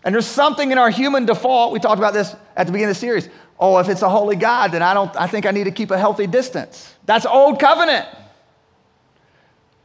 [0.04, 1.74] And there's something in our human default.
[1.74, 3.30] We talked about this at the beginning of the series.
[3.60, 5.90] Oh, if it's a holy God, then I don't I think I need to keep
[5.90, 6.94] a healthy distance.
[7.06, 8.08] That's old covenant.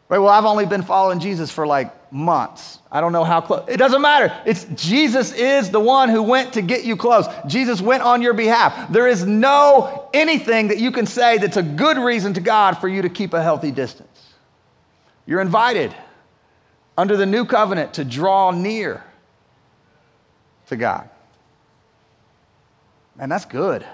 [0.08, 0.18] Right?
[0.18, 2.78] Well, I've only been following Jesus for like months.
[2.90, 3.64] I don't know how close.
[3.68, 4.34] It doesn't matter.
[4.46, 7.26] It's Jesus is the one who went to get you close.
[7.46, 8.90] Jesus went on your behalf.
[8.90, 12.88] There is no anything that you can say that's a good reason to God for
[12.88, 14.32] you to keep a healthy distance.
[15.26, 15.94] You're invited
[16.96, 19.04] under the new covenant to draw near
[20.68, 21.10] to God.
[23.18, 23.84] And that's good.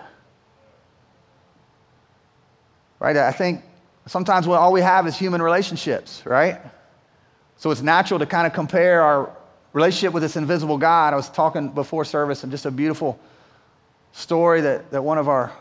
[3.00, 3.16] Right?
[3.16, 3.62] I think
[4.06, 6.60] Sometimes all we have is human relationships, right?
[7.56, 9.34] So it's natural to kind of compare our
[9.72, 11.12] relationship with this invisible God.
[11.12, 13.18] I was talking before service and just a beautiful
[14.12, 15.52] story that, that one, of our,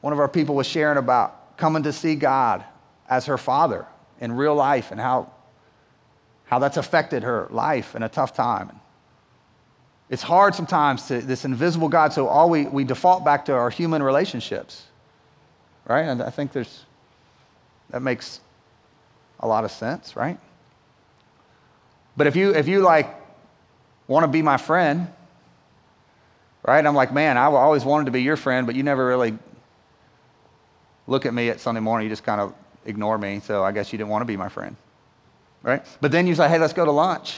[0.00, 2.64] one of our people was sharing about coming to see God
[3.08, 3.86] as her father
[4.20, 5.30] in real life and how,
[6.46, 8.80] how that's affected her life in a tough time.
[10.08, 13.70] It's hard sometimes to this invisible God, so all we, we default back to our
[13.70, 14.84] human relationships,
[15.86, 16.02] right?
[16.02, 16.84] And I think there's
[17.90, 18.40] that makes
[19.40, 20.38] a lot of sense, right?
[22.16, 23.14] But if you if you like
[24.06, 25.08] want to be my friend,
[26.62, 26.84] right?
[26.84, 29.36] I'm like, man, I always wanted to be your friend, but you never really
[31.06, 32.06] look at me at Sunday morning.
[32.06, 32.54] You just kind of
[32.86, 33.40] ignore me.
[33.40, 34.76] So I guess you didn't want to be my friend,
[35.62, 35.84] right?
[36.00, 37.36] But then you say, hey, let's go to lunch.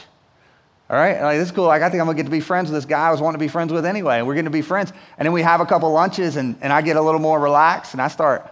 [0.88, 1.64] All right, like, this is cool.
[1.64, 3.40] Like, I think I'm gonna get to be friends with this guy I was wanting
[3.40, 4.22] to be friends with anyway.
[4.22, 4.92] We're gonna be friends.
[5.18, 7.92] And then we have a couple lunches, and, and I get a little more relaxed,
[7.92, 8.48] and I start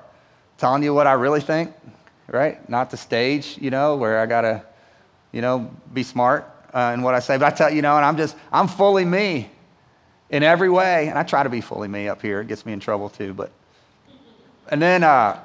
[0.64, 1.72] telling you what I really think
[2.28, 2.68] right?
[2.68, 4.62] Not the stage, you know, where I got to,
[5.32, 7.36] you know, be smart uh, in what I say.
[7.36, 9.50] But I tell you know, and I'm just, I'm fully me
[10.30, 11.08] in every way.
[11.08, 12.40] And I try to be fully me up here.
[12.40, 13.34] It gets me in trouble too.
[13.34, 13.50] But,
[14.70, 15.40] and then, uh,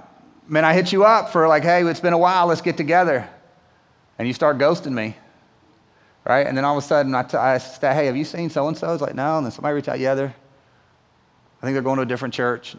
[0.47, 2.47] man, I hit you up for like, hey, it's been a while.
[2.47, 3.27] Let's get together.
[4.17, 5.15] And you start ghosting me.
[6.25, 6.45] Right?
[6.45, 8.67] And then all of a sudden, I, t- I say, hey, have you seen so
[8.67, 8.93] and so?
[8.93, 9.37] It's like, no.
[9.37, 10.35] And then somebody reach out, yeah, they're,
[11.61, 12.75] I think they're going to a different church.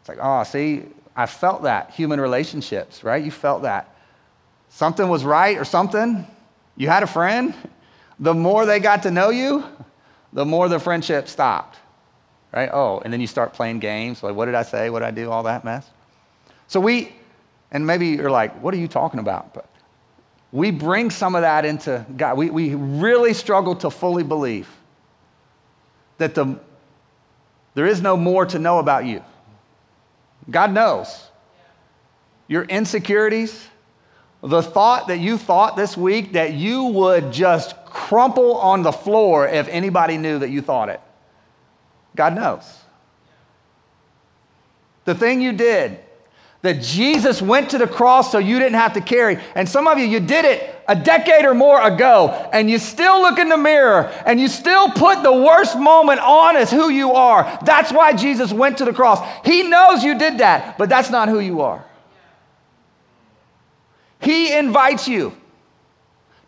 [0.00, 0.84] It's like, oh, see,
[1.18, 1.90] I felt that.
[1.90, 3.22] Human relationships, right?
[3.22, 3.92] You felt that.
[4.68, 6.24] Something was right or something.
[6.76, 7.54] You had a friend.
[8.20, 9.64] The more they got to know you,
[10.32, 11.76] the more the friendship stopped,
[12.52, 12.70] right?
[12.72, 14.22] Oh, and then you start playing games.
[14.22, 14.90] Like, what did I say?
[14.90, 15.28] What did I do?
[15.28, 15.90] All that mess.
[16.68, 17.12] So we,
[17.72, 19.54] and maybe you're like, what are you talking about?
[19.54, 19.68] But
[20.52, 22.36] we bring some of that into God.
[22.36, 24.68] We, we really struggle to fully believe
[26.18, 26.60] that the,
[27.74, 29.24] there is no more to know about you.
[30.50, 31.24] God knows.
[32.46, 33.68] Your insecurities,
[34.42, 39.46] the thought that you thought this week that you would just crumple on the floor
[39.46, 41.00] if anybody knew that you thought it.
[42.16, 42.64] God knows.
[45.04, 45.98] The thing you did,
[46.62, 49.38] that Jesus went to the cross so you didn't have to carry.
[49.54, 53.20] And some of you, you did it a decade or more ago, and you still
[53.20, 57.12] look in the mirror and you still put the worst moment on as who you
[57.12, 57.58] are.
[57.64, 59.20] That's why Jesus went to the cross.
[59.44, 61.84] He knows you did that, but that's not who you are.
[64.20, 65.36] He invites you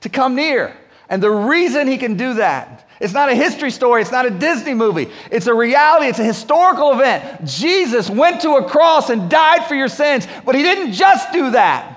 [0.00, 0.76] to come near.
[1.10, 4.02] And the reason he can do that it's not a history story.
[4.02, 5.08] It's not a Disney movie.
[5.30, 6.06] It's a reality.
[6.06, 7.46] It's a historical event.
[7.46, 11.52] Jesus went to a cross and died for your sins, but he didn't just do
[11.52, 11.96] that.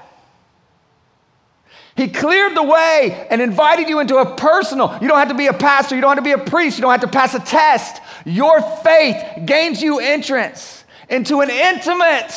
[1.96, 4.98] He cleared the way and invited you into a personal.
[5.02, 5.94] You don't have to be a pastor.
[5.94, 6.78] You don't have to be a priest.
[6.78, 8.02] You don't have to pass a test.
[8.26, 12.34] Your faith gains you entrance into an intimate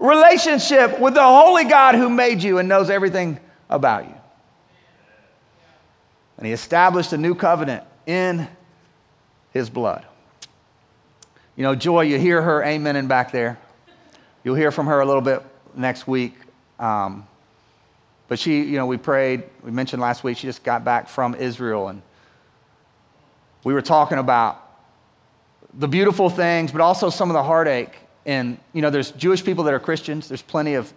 [0.00, 3.38] relationship with the holy God who made you and knows everything
[3.70, 4.17] about you.
[6.38, 8.48] And he established a new covenant in
[9.52, 10.06] his blood.
[11.56, 13.58] You know, Joy, you hear her amen amening back there.
[14.44, 15.42] You'll hear from her a little bit
[15.74, 16.34] next week.
[16.78, 17.26] Um,
[18.28, 19.42] but she, you know, we prayed.
[19.64, 22.02] We mentioned last week she just got back from Israel, and
[23.64, 24.62] we were talking about
[25.74, 27.96] the beautiful things, but also some of the heartache.
[28.26, 30.28] And you know, there's Jewish people that are Christians.
[30.28, 30.92] There's plenty of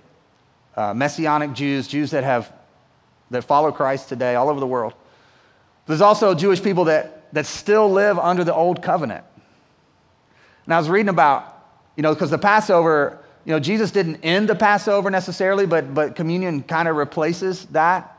[0.75, 2.53] uh, Messianic Jews, Jews that have
[3.31, 4.93] that follow Christ today all over the world.
[5.91, 9.25] There's also Jewish people that, that still live under the old covenant.
[10.63, 14.47] And I was reading about, you know, because the Passover, you know, Jesus didn't end
[14.47, 18.17] the Passover necessarily, but, but communion kind of replaces that.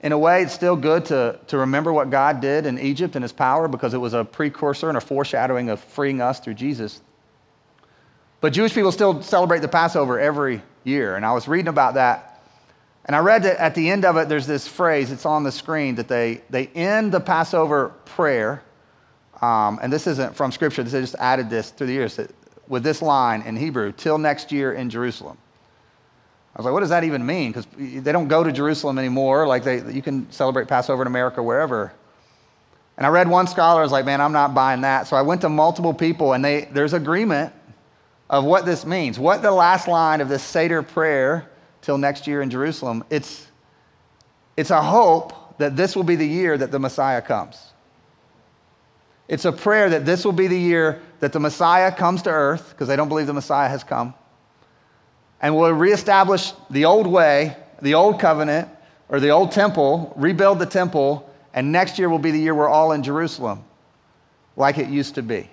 [0.00, 3.22] In a way, it's still good to, to remember what God did in Egypt and
[3.22, 7.02] his power because it was a precursor and a foreshadowing of freeing us through Jesus.
[8.40, 11.16] But Jewish people still celebrate the Passover every year.
[11.16, 12.31] And I was reading about that
[13.04, 15.52] And I read that at the end of it, there's this phrase, it's on the
[15.52, 18.62] screen, that they, they end the Passover prayer.
[19.40, 22.20] Um, and this isn't from Scripture, they just added this through the years
[22.68, 25.36] with this line in Hebrew, till next year in Jerusalem.
[26.54, 27.50] I was like, what does that even mean?
[27.50, 29.46] Because they don't go to Jerusalem anymore.
[29.46, 31.92] Like, they, you can celebrate Passover in America wherever.
[32.96, 35.06] And I read one scholar, I was like, man, I'm not buying that.
[35.06, 37.52] So I went to multiple people, and they, there's agreement
[38.30, 39.18] of what this means.
[39.18, 41.48] What the last line of this Seder prayer
[41.82, 43.46] till next year in Jerusalem, it's,
[44.56, 47.72] it's a hope that this will be the year that the Messiah comes.
[49.28, 52.70] It's a prayer that this will be the year that the Messiah comes to earth,
[52.70, 54.14] because they don't believe the Messiah has come,
[55.40, 58.68] and will reestablish the old way, the old covenant,
[59.08, 62.68] or the old temple, rebuild the temple, and next year will be the year we're
[62.68, 63.62] all in Jerusalem,
[64.56, 65.50] like it used to be.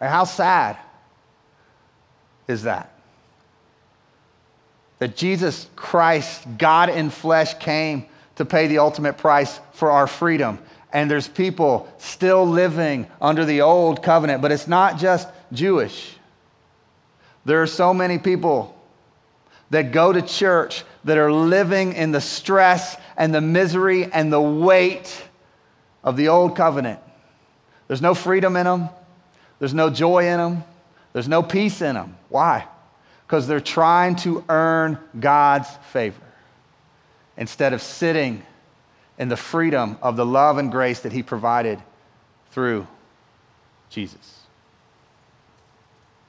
[0.00, 0.76] How sad
[2.46, 2.93] is that?
[4.98, 10.58] That Jesus Christ, God in flesh, came to pay the ultimate price for our freedom.
[10.92, 16.16] And there's people still living under the old covenant, but it's not just Jewish.
[17.44, 18.74] There are so many people
[19.70, 24.40] that go to church that are living in the stress and the misery and the
[24.40, 25.22] weight
[26.02, 27.00] of the old covenant.
[27.88, 28.88] There's no freedom in them,
[29.58, 30.64] there's no joy in them,
[31.12, 32.16] there's no peace in them.
[32.28, 32.66] Why?
[33.26, 36.20] Because they're trying to earn God's favor
[37.36, 38.42] instead of sitting
[39.18, 41.80] in the freedom of the love and grace that He provided
[42.50, 42.86] through
[43.90, 44.40] Jesus.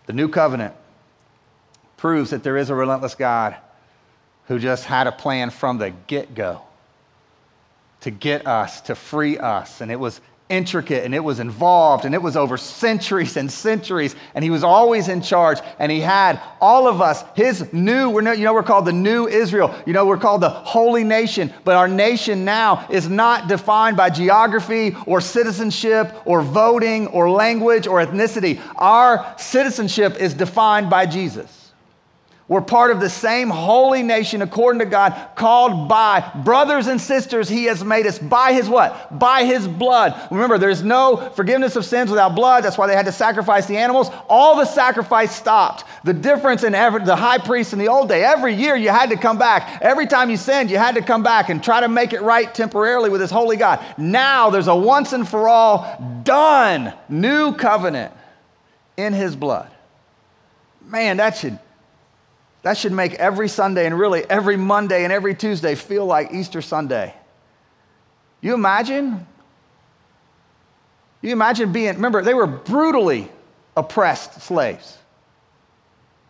[0.06, 0.74] The new covenant
[1.98, 3.56] proves that there is a relentless God
[4.48, 6.62] who just had a plan from the get go
[8.02, 9.82] to get us, to free us.
[9.82, 14.16] And it was intricate and it was involved and it was over centuries and centuries
[14.36, 18.22] and he was always in charge and he had all of us his new we're
[18.36, 21.76] you know we're called the new israel you know we're called the holy nation but
[21.76, 28.06] our nation now is not defined by geography or citizenship or voting or language or
[28.06, 28.62] ethnicity.
[28.76, 31.65] Our citizenship is defined by jesus
[32.48, 37.50] we're part of the same holy nation according to God, called by brothers and sisters.
[37.50, 39.18] He has made us by his what?
[39.18, 40.16] By his blood.
[40.30, 42.64] Remember, there's no forgiveness of sins without blood.
[42.64, 44.12] That's why they had to sacrifice the animals.
[44.30, 45.86] All the sacrifice stopped.
[46.04, 49.10] The difference in every, the high priest in the old day, every year you had
[49.10, 49.82] to come back.
[49.82, 52.54] Every time you sinned, you had to come back and try to make it right
[52.54, 53.84] temporarily with this holy God.
[53.98, 58.14] Now there's a once and for all done new covenant
[58.98, 59.72] in his blood.
[60.86, 61.58] Man, that should
[62.66, 66.64] that should make every Sunday and really every Monday and every Tuesday feel like Easter
[66.64, 67.14] Sunday.
[68.42, 69.28] You imagine?
[71.22, 73.30] You imagine being, remember, they were brutally
[73.78, 74.98] oppressed slaves.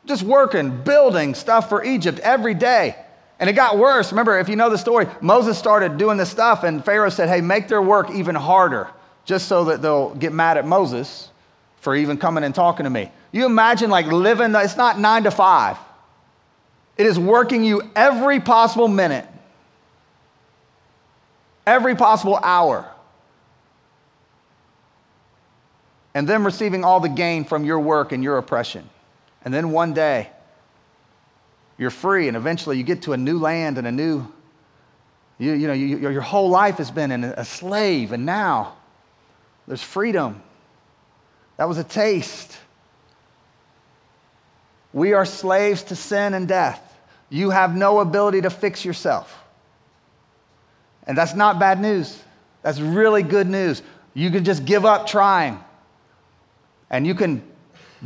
[0.05, 2.97] Just working, building stuff for Egypt every day.
[3.39, 4.11] And it got worse.
[4.11, 7.39] Remember, if you know the story, Moses started doing this stuff, and Pharaoh said, Hey,
[7.39, 8.89] make their work even harder,
[9.23, 11.29] just so that they'll get mad at Moses
[11.77, 13.09] for even coming and talking to me.
[13.31, 15.77] You imagine like living, it's not nine to five.
[16.97, 19.27] It is working you every possible minute,
[21.67, 22.89] every possible hour,
[26.13, 28.89] and then receiving all the gain from your work and your oppression.
[29.43, 30.29] And then one day,
[31.77, 34.25] you're free, and eventually you get to a new land and a new,
[35.37, 38.77] you, you know, you, your whole life has been a slave, and now
[39.67, 40.41] there's freedom.
[41.57, 42.57] That was a taste.
[44.95, 46.81] We are slaves to sin and death.
[47.29, 49.43] You have no ability to fix yourself.
[51.05, 52.17] And that's not bad news.
[52.61, 53.83] That's really good news.
[54.13, 55.61] You can just give up trying
[56.89, 57.43] and you can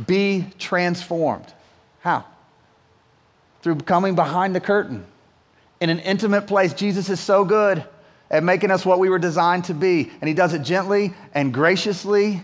[0.04, 1.46] be transformed.
[2.00, 2.24] How?
[3.62, 5.06] Through coming behind the curtain
[5.80, 6.74] in an intimate place.
[6.74, 7.84] Jesus is so good
[8.32, 11.54] at making us what we were designed to be, and He does it gently and
[11.54, 12.42] graciously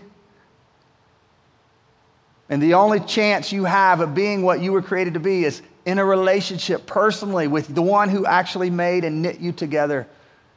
[2.49, 5.61] and the only chance you have of being what you were created to be is
[5.85, 10.07] in a relationship personally with the one who actually made and knit you together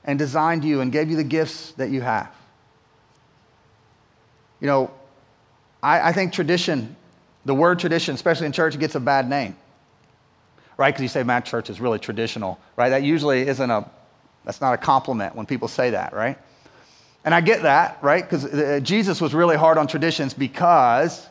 [0.05, 2.33] and designed you and gave you the gifts that you have.
[4.61, 4.91] You know,
[5.83, 6.97] I, I think tradition,
[7.45, 9.57] the word tradition, especially in church, gets a bad name.
[10.77, 10.91] Right?
[10.91, 12.91] Because you say, my church is really traditional, right?
[12.91, 13.89] That usually isn't a,
[14.45, 16.39] that's not a compliment when people say that, right?
[17.25, 18.25] And I get that, right?
[18.25, 21.27] Because uh, Jesus was really hard on traditions because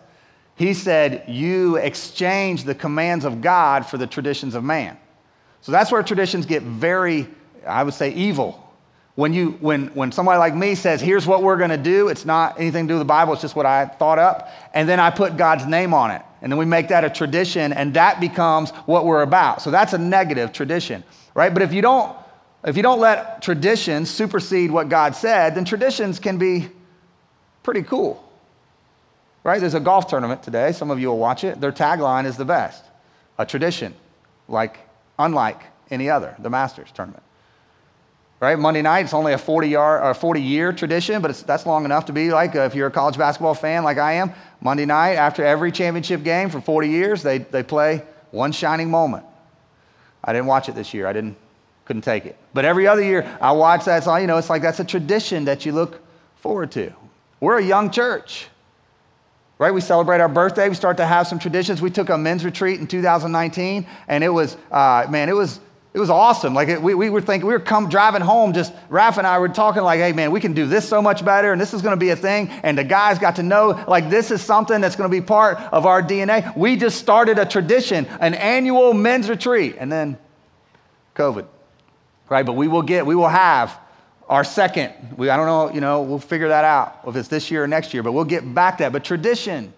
[0.60, 4.98] he said, You exchange the commands of God for the traditions of man.
[5.62, 7.30] So that's where traditions get very,
[7.66, 8.66] I would say, evil.
[9.16, 12.26] When, you, when, when somebody like me says, Here's what we're going to do, it's
[12.26, 15.00] not anything to do with the Bible, it's just what I thought up, and then
[15.00, 16.22] I put God's name on it.
[16.42, 19.62] And then we make that a tradition, and that becomes what we're about.
[19.62, 21.06] So that's a negative tradition,
[21.36, 21.54] right?
[21.54, 22.14] But if you don't,
[22.66, 26.68] if you don't let traditions supersede what God said, then traditions can be
[27.64, 28.29] pretty cool,
[29.44, 29.60] right?
[29.60, 30.72] There's a golf tournament today.
[30.72, 31.60] Some of you will watch it.
[31.60, 32.84] Their tagline is the best
[33.38, 33.94] a tradition,
[34.48, 34.80] like
[35.18, 37.24] unlike any other, the Masters tournament
[38.40, 38.58] right?
[38.58, 42.06] Monday night, it's only a 40, yard, or 40 year tradition, but that's long enough
[42.06, 45.14] to be like, uh, if you're a college basketball fan like I am, Monday night,
[45.14, 49.26] after every championship game for 40 years, they, they play one shining moment.
[50.24, 51.08] I didn't watch it this year.
[51.08, 51.38] I didn't,
[51.86, 52.38] couldn't take it.
[52.54, 54.04] But every other year, I watch that.
[54.04, 56.02] So, you know, it's like that's a tradition that you look
[56.38, 56.94] forward to.
[57.40, 58.48] We're a young church,
[59.60, 59.74] right?
[59.74, 60.70] We celebrate our birthday.
[60.70, 61.82] We start to have some traditions.
[61.82, 65.60] We took a men's retreat in 2019, and it was, uh, man, it was
[65.92, 66.54] it was awesome.
[66.54, 69.40] Like it, we, we were thinking, we were come driving home, just Raph and I
[69.40, 71.82] were talking like, hey man, we can do this so much better, and this is
[71.82, 72.50] going to be a thing.
[72.62, 75.58] And the guys got to know like this is something that's going to be part
[75.58, 76.56] of our DNA.
[76.56, 80.18] We just started a tradition, an annual men's retreat, and then
[81.16, 81.48] COVID,
[82.30, 82.46] right?
[82.46, 83.76] But we will get, we will have
[84.30, 84.94] our second.
[85.18, 87.68] We, I don't know, you know, we'll figure that out if it's this year or
[87.68, 88.94] next year, but we'll get back to that.
[88.94, 89.74] But tradition,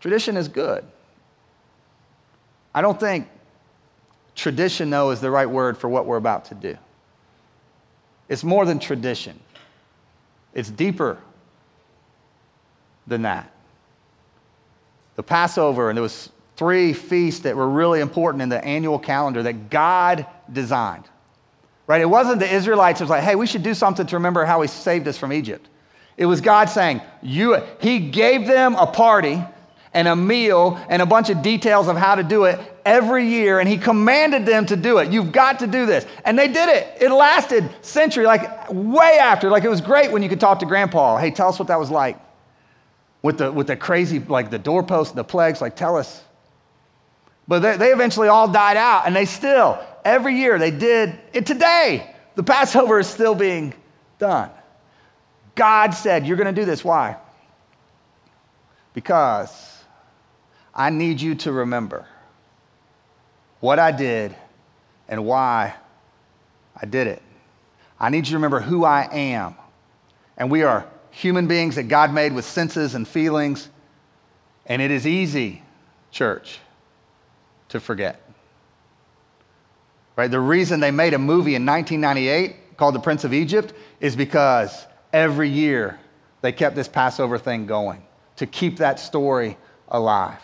[0.00, 0.84] tradition is good.
[2.74, 3.28] I don't think
[4.34, 6.76] Tradition, though, is the right word for what we're about to do.
[8.28, 9.38] It's more than tradition,
[10.52, 11.18] it's deeper
[13.06, 13.50] than that.
[15.16, 19.42] The Passover, and there was three feasts that were really important in the annual calendar
[19.44, 21.04] that God designed.
[21.86, 22.00] Right?
[22.00, 24.68] It wasn't the Israelites was like, hey, we should do something to remember how he
[24.68, 25.68] saved us from Egypt.
[26.16, 29.42] It was God saying, you, He gave them a party
[29.92, 33.60] and a meal and a bunch of details of how to do it every year,
[33.60, 35.10] and he commanded them to do it.
[35.10, 36.04] You've got to do this.
[36.24, 37.00] And they did it.
[37.00, 39.48] It lasted century, like way after.
[39.50, 41.16] Like it was great when you could talk to grandpa.
[41.16, 42.18] Hey, tell us what that was like.
[43.22, 46.22] With the, with the crazy, like the doorpost and the plagues, like tell us.
[47.46, 51.46] But they, they eventually all died out, and they still, every year, they did it
[51.46, 52.14] today.
[52.34, 53.74] The Passover is still being
[54.18, 54.50] done.
[55.54, 56.84] God said, You're going to do this.
[56.84, 57.16] Why?
[58.92, 59.84] Because
[60.74, 62.06] I need you to remember
[63.60, 64.34] what I did
[65.08, 65.74] and why
[66.76, 67.22] I did it.
[67.98, 69.54] I need you to remember who I am.
[70.36, 73.68] And we are human beings that God made with senses and feelings.
[74.66, 75.62] And it is easy,
[76.10, 76.58] church,
[77.68, 78.23] to forget.
[80.16, 80.30] Right?
[80.30, 84.86] The reason they made a movie in 1998 called The Prince of Egypt is because
[85.12, 85.98] every year
[86.40, 88.02] they kept this Passover thing going
[88.36, 89.56] to keep that story
[89.88, 90.40] alive.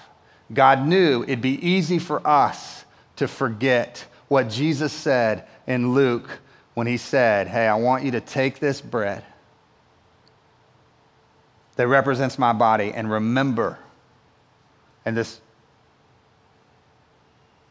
[0.53, 2.85] God knew it'd be easy for us
[3.17, 6.29] to forget what Jesus said in Luke
[6.75, 9.25] when he said, Hey, I want you to take this bread
[11.77, 13.79] that represents my body and remember,
[15.05, 15.41] and this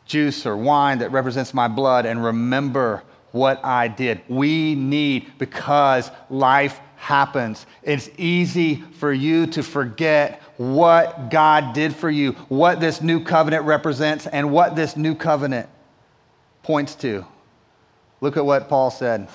[0.09, 4.21] juice or wine that represents my blood and remember what I did.
[4.27, 12.09] We need, because life happens, it's easy for you to forget what God did for
[12.09, 15.69] you, what this new covenant represents, and what this new covenant
[16.63, 17.25] points to.
[18.19, 19.29] Look at what Paul said.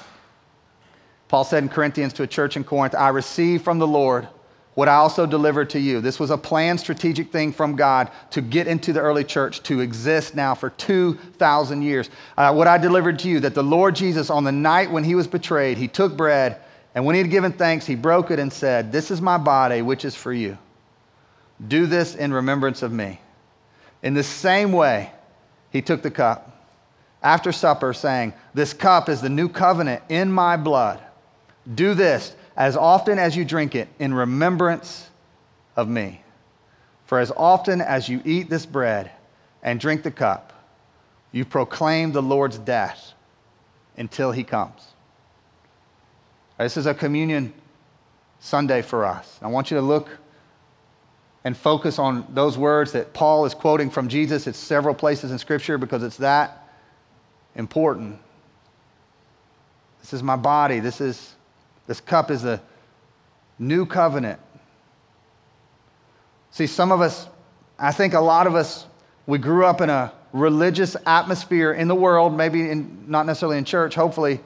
[1.29, 4.29] Paul said in Corinthians to a church in Corinth, I received from the Lord
[4.75, 6.01] what I also delivered to you.
[6.01, 9.81] This was a planned strategic thing from God to get into the early church to
[9.81, 12.11] exist now for 2,000 years.
[12.37, 15.14] Uh, what I delivered to you that the Lord Jesus, on the night when he
[15.14, 16.61] was betrayed, he took bread,
[16.95, 19.81] and when he had given thanks, he broke it and said, This is my body,
[19.83, 20.59] which is for you.
[21.66, 23.20] Do this in remembrance of me.
[24.03, 25.12] In the same way,
[25.70, 26.51] he took the cup
[27.22, 31.01] after supper, saying, This cup is the new covenant in my blood.
[31.75, 35.09] Do this as often as you drink it in remembrance
[35.77, 36.23] of me.
[37.07, 39.11] For as often as you eat this bread
[39.63, 40.53] and drink the cup,
[41.33, 43.13] you proclaim the Lord's death
[43.97, 44.83] until he comes.
[46.59, 47.53] This is a communion
[48.39, 49.39] Sunday for us.
[49.43, 50.09] I want you to look
[51.43, 54.47] and focus on those words that Paul is quoting from Jesus.
[54.47, 56.69] It's several places in Scripture because it's that
[57.55, 58.19] important.
[60.01, 60.81] This is my body.
[60.81, 61.34] This is
[61.87, 62.61] this cup is a
[63.59, 64.41] new covenant.
[66.51, 67.26] See, some of us,
[67.78, 68.87] I think a lot of us,
[69.26, 73.64] we grew up in a religious atmosphere in the world, maybe in, not necessarily in
[73.64, 74.41] church, hopefully,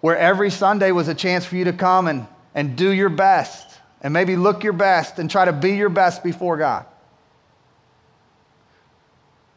[0.00, 3.78] where every Sunday was a chance for you to come and, and do your best
[4.02, 6.86] and maybe look your best and try to be your best before God.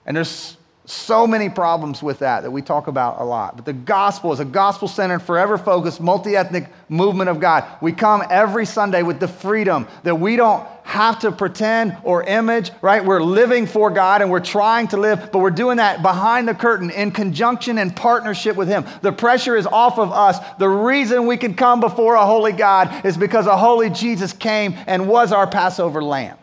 [0.05, 0.57] And there's
[0.89, 3.55] so many problems with that that we talk about a lot.
[3.55, 7.65] But the gospel is a gospel centered, forever focused, multi ethnic movement of God.
[7.79, 12.71] We come every Sunday with the freedom that we don't have to pretend or image,
[12.81, 13.05] right?
[13.05, 16.55] We're living for God and we're trying to live, but we're doing that behind the
[16.55, 18.83] curtain in conjunction and partnership with Him.
[19.03, 20.39] The pressure is off of us.
[20.57, 24.75] The reason we can come before a holy God is because a holy Jesus came
[24.87, 26.38] and was our Passover lamb.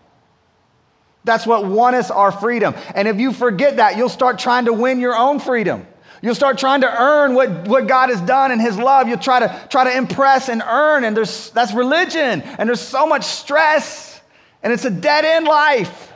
[1.26, 2.74] That's what won us our freedom.
[2.94, 5.84] And if you forget that, you'll start trying to win your own freedom.
[6.22, 9.08] You'll start trying to earn what, what God has done in His love.
[9.08, 13.06] You'll try to try to impress and earn, and there's that's religion, and there's so
[13.06, 14.20] much stress,
[14.62, 16.12] and it's a dead end life.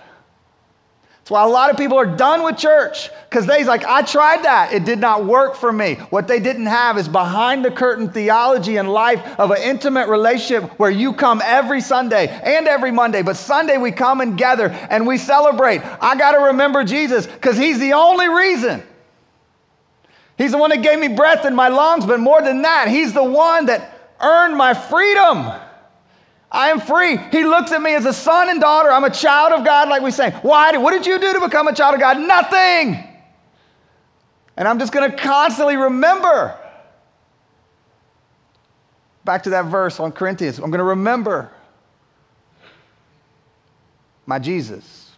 [1.30, 4.42] That's why a lot of people are done with church because they's like, I tried
[4.42, 4.72] that.
[4.72, 5.94] It did not work for me.
[6.10, 10.76] What they didn't have is behind the curtain theology and life of an intimate relationship
[10.76, 13.22] where you come every Sunday and every Monday.
[13.22, 15.82] But Sunday we come and gather and we celebrate.
[16.02, 18.82] I got to remember Jesus because he's the only reason.
[20.36, 23.12] He's the one that gave me breath in my lungs, but more than that, He's
[23.12, 25.52] the one that earned my freedom.
[26.52, 27.16] I am free.
[27.30, 28.90] He looks at me as a son and daughter.
[28.90, 30.30] I'm a child of God, like we say.
[30.42, 30.76] Why?
[30.76, 32.18] What did you do to become a child of God?
[32.18, 33.06] Nothing.
[34.56, 36.58] And I'm just going to constantly remember.
[39.24, 40.58] Back to that verse on Corinthians.
[40.58, 41.52] I'm going to remember
[44.26, 45.12] my Jesus.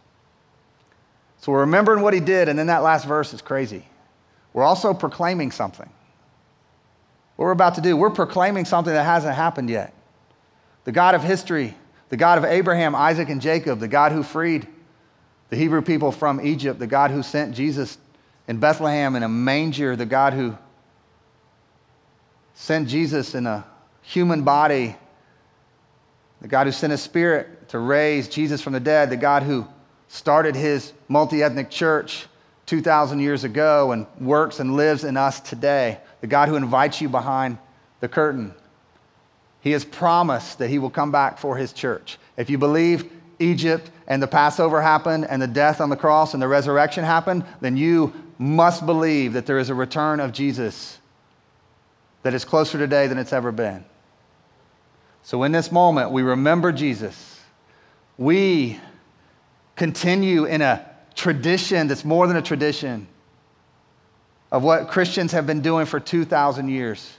[1.39, 3.87] So we're remembering what he did, and then that last verse is crazy
[4.53, 5.89] we're also proclaiming something.
[7.37, 9.95] What we're about to do, we're proclaiming something that hasn't happened yet.
[10.85, 11.77] The God of history,
[12.09, 14.67] the God of Abraham, Isaac, and Jacob, the God who freed
[15.51, 17.99] the Hebrew people from Egypt, the God who sent Jesus
[18.49, 20.57] in Bethlehem in a manger, the God who
[22.55, 23.65] sent Jesus in a
[24.03, 24.97] human body,
[26.41, 29.67] the God who sent a spirit to raise Jesus from the dead, the God who
[30.09, 32.27] started his multi ethnic church
[32.67, 37.09] 2,000 years ago and works and lives in us today, the God who invites you
[37.09, 37.59] behind
[38.01, 38.55] the curtain.
[39.63, 42.19] He has promised that he will come back for his church.
[42.37, 46.43] If you believe Egypt and the Passover happened and the death on the cross and
[46.43, 50.99] the resurrection happened, then you must believe that there is a return of Jesus
[52.25, 53.85] that is closer today than it's ever been.
[55.23, 57.41] So in this moment, we remember Jesus.
[58.19, 58.81] We
[59.77, 60.85] continue in a
[61.15, 63.07] tradition that's more than a tradition
[64.51, 67.19] of what Christians have been doing for 2,000 years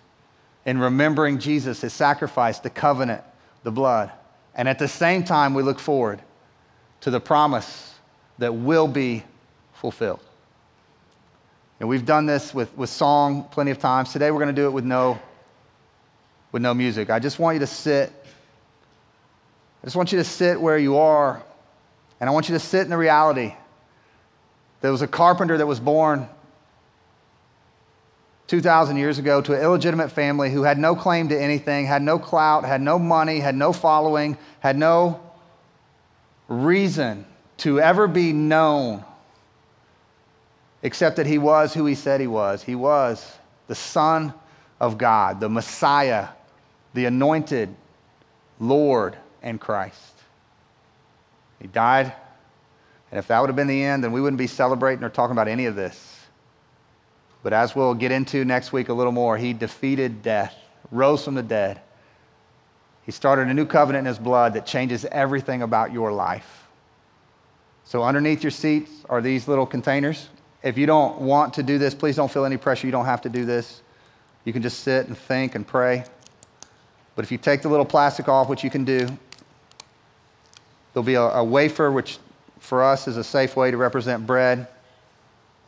[0.66, 3.24] in remembering Jesus, his sacrifice, the covenant,
[3.64, 4.11] the blood.
[4.55, 6.22] And at the same time, we look forward
[7.01, 7.93] to the promise
[8.38, 9.24] that will be
[9.74, 10.22] fulfilled.
[11.80, 14.14] And we've done this with, with song plenty of times.
[14.14, 15.20] Today, we're going to do it with no,
[16.51, 17.09] with no music.
[17.09, 18.14] I just want you to sit.
[19.82, 21.43] I just want you to sit where you are.
[22.22, 23.53] And I want you to sit in the reality
[24.84, 26.28] there was a carpenter that was born
[28.48, 32.20] 2,000 years ago to an illegitimate family who had no claim to anything, had no
[32.20, 35.20] clout, had no money, had no following, had no
[36.48, 37.26] reason
[37.58, 39.04] to ever be known
[40.82, 42.64] except that he was who he said he was.
[42.64, 43.38] He was
[43.68, 44.34] the Son
[44.80, 46.28] of God, the Messiah,
[46.94, 47.74] the anointed
[48.60, 50.14] Lord and Christ.
[51.62, 52.14] He died
[53.14, 55.34] and if that would have been the end, then we wouldn't be celebrating or talking
[55.34, 56.12] about any of this.
[57.44, 60.56] But as we'll get into next week a little more, he defeated death,
[60.91, 61.82] rose from the dead.
[63.06, 66.68] He started a new covenant in his blood that changes everything about your life.
[67.84, 70.30] So, underneath your seats are these little containers.
[70.64, 72.88] If you don't want to do this, please don't feel any pressure.
[72.88, 73.82] You don't have to do this.
[74.46, 76.06] You can just sit and think and pray.
[77.16, 79.06] But if you take the little plastic off, which you can do,
[80.94, 82.20] there'll be a, a wafer which
[82.60, 84.68] for us is a safe way to represent bread.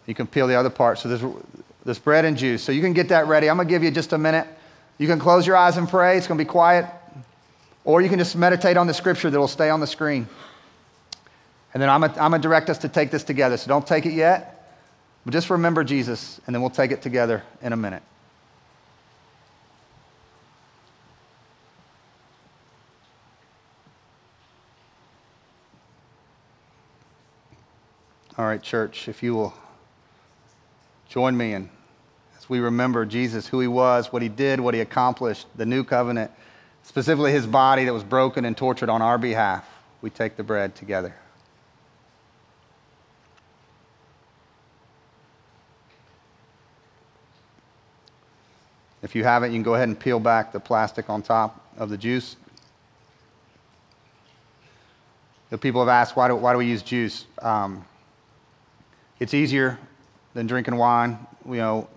[0.06, 0.99] You can peel the other part.
[0.99, 1.34] So there's,
[1.84, 2.64] there's bread and juice.
[2.64, 3.49] So you can get that ready.
[3.49, 4.47] I'm going to give you just a minute.
[4.97, 6.18] You can close your eyes and pray.
[6.18, 6.86] It's going to be quiet.
[7.84, 10.28] Or you can just meditate on the scripture that will stay on the screen.
[11.74, 13.58] And then I'm going to direct us to take this together.
[13.58, 14.51] So don't take it yet.
[15.26, 18.03] But just remember Jesus, and then we'll take it together in a minute.
[28.38, 29.53] All right, church, if you will
[31.16, 31.70] join me in
[32.38, 35.82] as we remember Jesus, who he was, what he did, what he accomplished, the new
[35.82, 36.30] covenant,
[36.84, 39.66] specifically his body that was broken and tortured on our behalf,
[40.01, 41.16] we take the bread together.
[49.01, 51.89] If you haven't, you can go ahead and peel back the plastic on top of
[51.89, 52.36] the juice.
[55.49, 57.26] The people have asked, why do, why do we use juice?
[57.41, 57.86] Um,
[59.18, 59.80] it's easier
[60.36, 61.17] than drinking wine.
[61.47, 61.88] You know,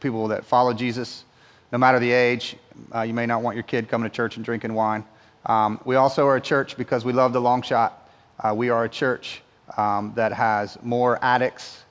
[0.00, 1.24] people that follow Jesus,
[1.70, 2.56] no matter the age,
[2.92, 5.04] uh, you may not want your kid coming to church and drinking wine.
[5.46, 8.10] Um, we also are a church because we love the long shot.
[8.40, 9.42] Uh, we are a church
[9.76, 11.84] um, that has more addicts,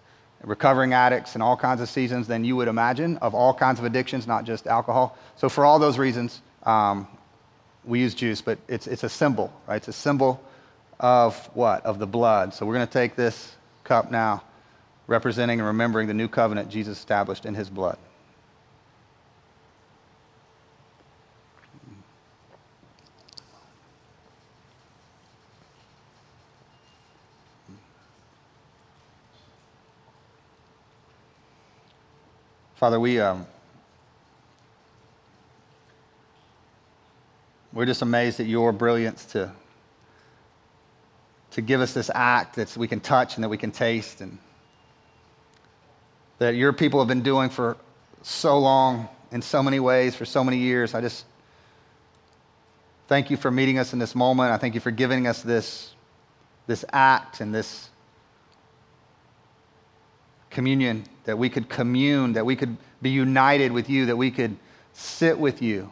[0.43, 3.85] recovering addicts in all kinds of seasons than you would imagine, of all kinds of
[3.85, 5.17] addictions, not just alcohol.
[5.35, 7.07] So, for all those reasons, um,
[7.85, 9.77] we use juice, but it's, it's a symbol, right?
[9.77, 10.41] It's a symbol
[10.99, 11.85] of what?
[11.85, 12.53] Of the blood.
[12.53, 14.43] So, we're going to take this cup now,
[15.07, 17.97] representing and remembering the new covenant Jesus established in his blood.
[32.75, 33.47] Father, we, um,
[37.73, 39.51] we're just amazed at your brilliance to,
[41.51, 44.37] to give us this act that we can touch and that we can taste and
[46.39, 47.77] that your people have been doing for
[48.21, 50.93] so long in so many ways for so many years.
[50.93, 51.25] I just
[53.07, 54.51] thank you for meeting us in this moment.
[54.51, 55.93] I thank you for giving us this,
[56.67, 57.89] this act and this
[60.49, 64.55] communion, that we could commune, that we could be united with you, that we could
[64.93, 65.91] sit with you.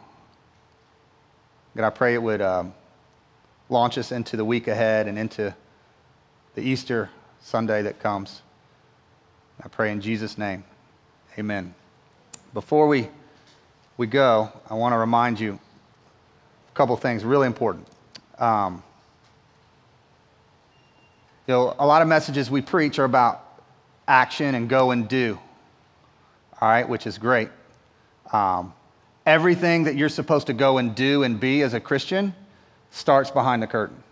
[1.76, 2.72] God, I pray it would um,
[3.68, 5.54] launch us into the week ahead and into
[6.54, 8.40] the Easter Sunday that comes.
[9.62, 10.64] I pray in Jesus' name.
[11.38, 11.74] Amen.
[12.52, 13.08] Before we,
[13.96, 15.58] we go, I want to remind you
[16.70, 17.86] a couple things really important.
[18.38, 18.82] Um,
[21.46, 23.62] you know, a lot of messages we preach are about
[24.08, 25.38] action and go and do,
[26.60, 27.48] all right, which is great.
[28.32, 28.72] Um,
[29.24, 32.34] everything that you're supposed to go and do and be as a Christian
[32.90, 34.02] starts behind the curtain.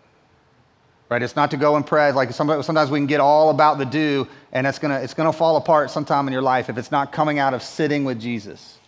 [1.14, 1.22] Right?
[1.22, 2.10] It's not to go and pray.
[2.10, 5.56] Like sometimes we can get all about the do, and it's gonna, it's gonna fall
[5.56, 8.78] apart sometime in your life if it's not coming out of sitting with Jesus.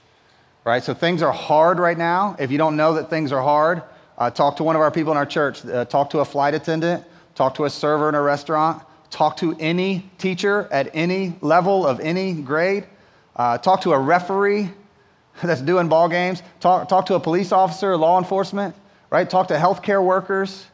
[0.65, 0.83] Right?
[0.83, 2.35] So things are hard right now.
[2.41, 3.85] If you don't know that things are hard,
[4.19, 5.65] uh, talk to one of our people in our church.
[5.65, 7.05] Uh, talk to a flight attendant.
[7.37, 8.83] Talk to a server in a restaurant.
[9.09, 12.89] Talk to any teacher at any level of any grade.
[13.37, 14.69] Uh, talk to a referee
[15.45, 16.43] that's doing ball games.
[16.59, 18.75] Talk, talk to a police officer, law enforcement,
[19.11, 19.31] right?
[19.31, 20.67] Talk to healthcare workers.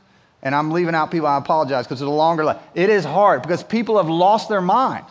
[0.43, 2.61] And I'm leaving out people, I apologize because it's a longer life.
[2.75, 5.09] It is hard because people have lost their minds,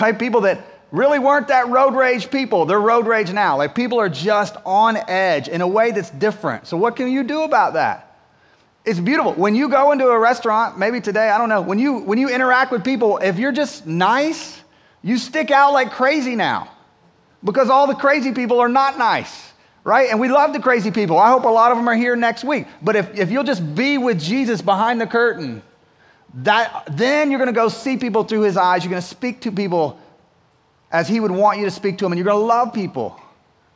[0.00, 0.18] right?
[0.18, 3.56] People that really weren't that road rage people, they're road rage now.
[3.56, 6.66] Like people are just on edge in a way that's different.
[6.66, 8.10] So, what can you do about that?
[8.84, 9.34] It's beautiful.
[9.34, 12.28] When you go into a restaurant, maybe today, I don't know, when you, when you
[12.30, 14.58] interact with people, if you're just nice,
[15.02, 16.70] you stick out like crazy now
[17.44, 19.49] because all the crazy people are not nice,
[19.84, 20.10] right?
[20.10, 21.18] And we love the crazy people.
[21.18, 22.66] I hope a lot of them are here next week.
[22.82, 25.62] But if, if you'll just be with Jesus behind the curtain,
[26.34, 28.84] that, then you're going to go see people through his eyes.
[28.84, 29.98] You're going to speak to people
[30.92, 33.20] as he would want you to speak to them, and you're going to love people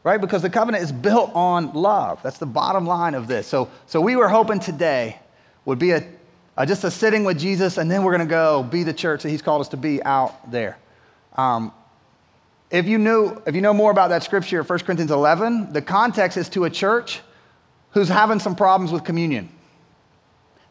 [0.05, 0.21] right?
[0.21, 2.23] Because the covenant is built on love.
[2.23, 3.47] That's the bottom line of this.
[3.47, 5.19] So, so we were hoping today
[5.65, 6.07] would be a,
[6.57, 9.23] a just a sitting with Jesus, and then we're going to go be the church
[9.23, 10.79] that He's called us to be out there.
[11.33, 11.73] Um,
[12.75, 16.37] if you knew, if you know more about that scripture, 1 Corinthians 11, the context
[16.37, 17.21] is to a church
[17.91, 19.49] who's having some problems with communion.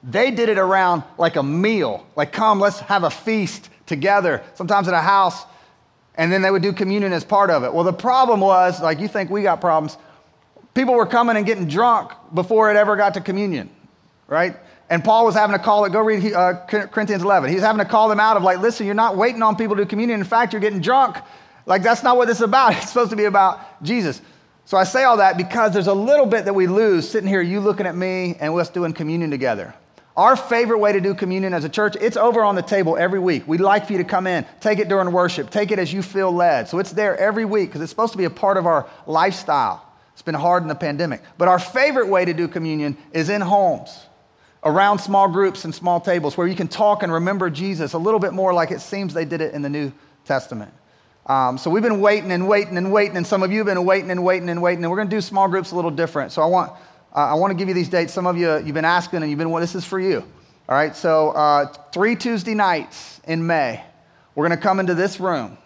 [0.04, 4.43] They did it around like a meal, like come, let's have a feast together.
[4.56, 5.45] Sometimes at a house,
[6.16, 7.74] and then they would do communion as part of it.
[7.74, 9.97] Well, the problem was, like you think we got problems,
[10.74, 13.70] people were coming and getting drunk before it ever got to communion,
[14.28, 14.58] right?
[14.89, 17.49] And Paul was having to call it, go read uh, Corinthians 11.
[17.49, 19.84] He's having to call them out of like, listen, you're not waiting on people to
[19.84, 20.20] do communion.
[20.20, 21.16] In fact, you're getting drunk.
[21.66, 22.74] Like, that's not what this is about.
[22.78, 24.22] It's supposed to be about Jesus.
[24.66, 27.41] So I say all that because there's a little bit that we lose sitting here,
[27.41, 29.74] you looking at me and us doing communion together.
[30.16, 33.20] Our favorite way to do communion as a church, it's over on the table every
[33.20, 33.47] week.
[33.47, 36.03] We'd like for you to come in, take it during worship, take it as you
[36.03, 36.70] feel led.
[36.70, 39.84] So it's there every week because it's supposed to be a part of our lifestyle.
[40.14, 41.24] It's been hard in the pandemic.
[41.39, 44.05] But our favorite way to do communion is in homes,
[44.64, 48.20] around small groups and small tables where you can talk and remember Jesus a little
[48.20, 49.91] bit more like it seems they did it in the New
[50.26, 50.72] Testament.
[51.26, 53.86] Um, so we've been waiting and waiting and waiting, and some of you have been
[53.86, 56.32] waiting and waiting and waiting, and we're going to do small groups a little different.
[56.32, 56.74] So I want
[57.15, 58.11] uh, I want to give you these dates.
[58.11, 60.26] Some of you, you've been asking and you've been, well, this is for you.
[60.67, 63.84] All right, so uh, three Tuesday nights in May,
[64.34, 65.57] we're going to come into this room,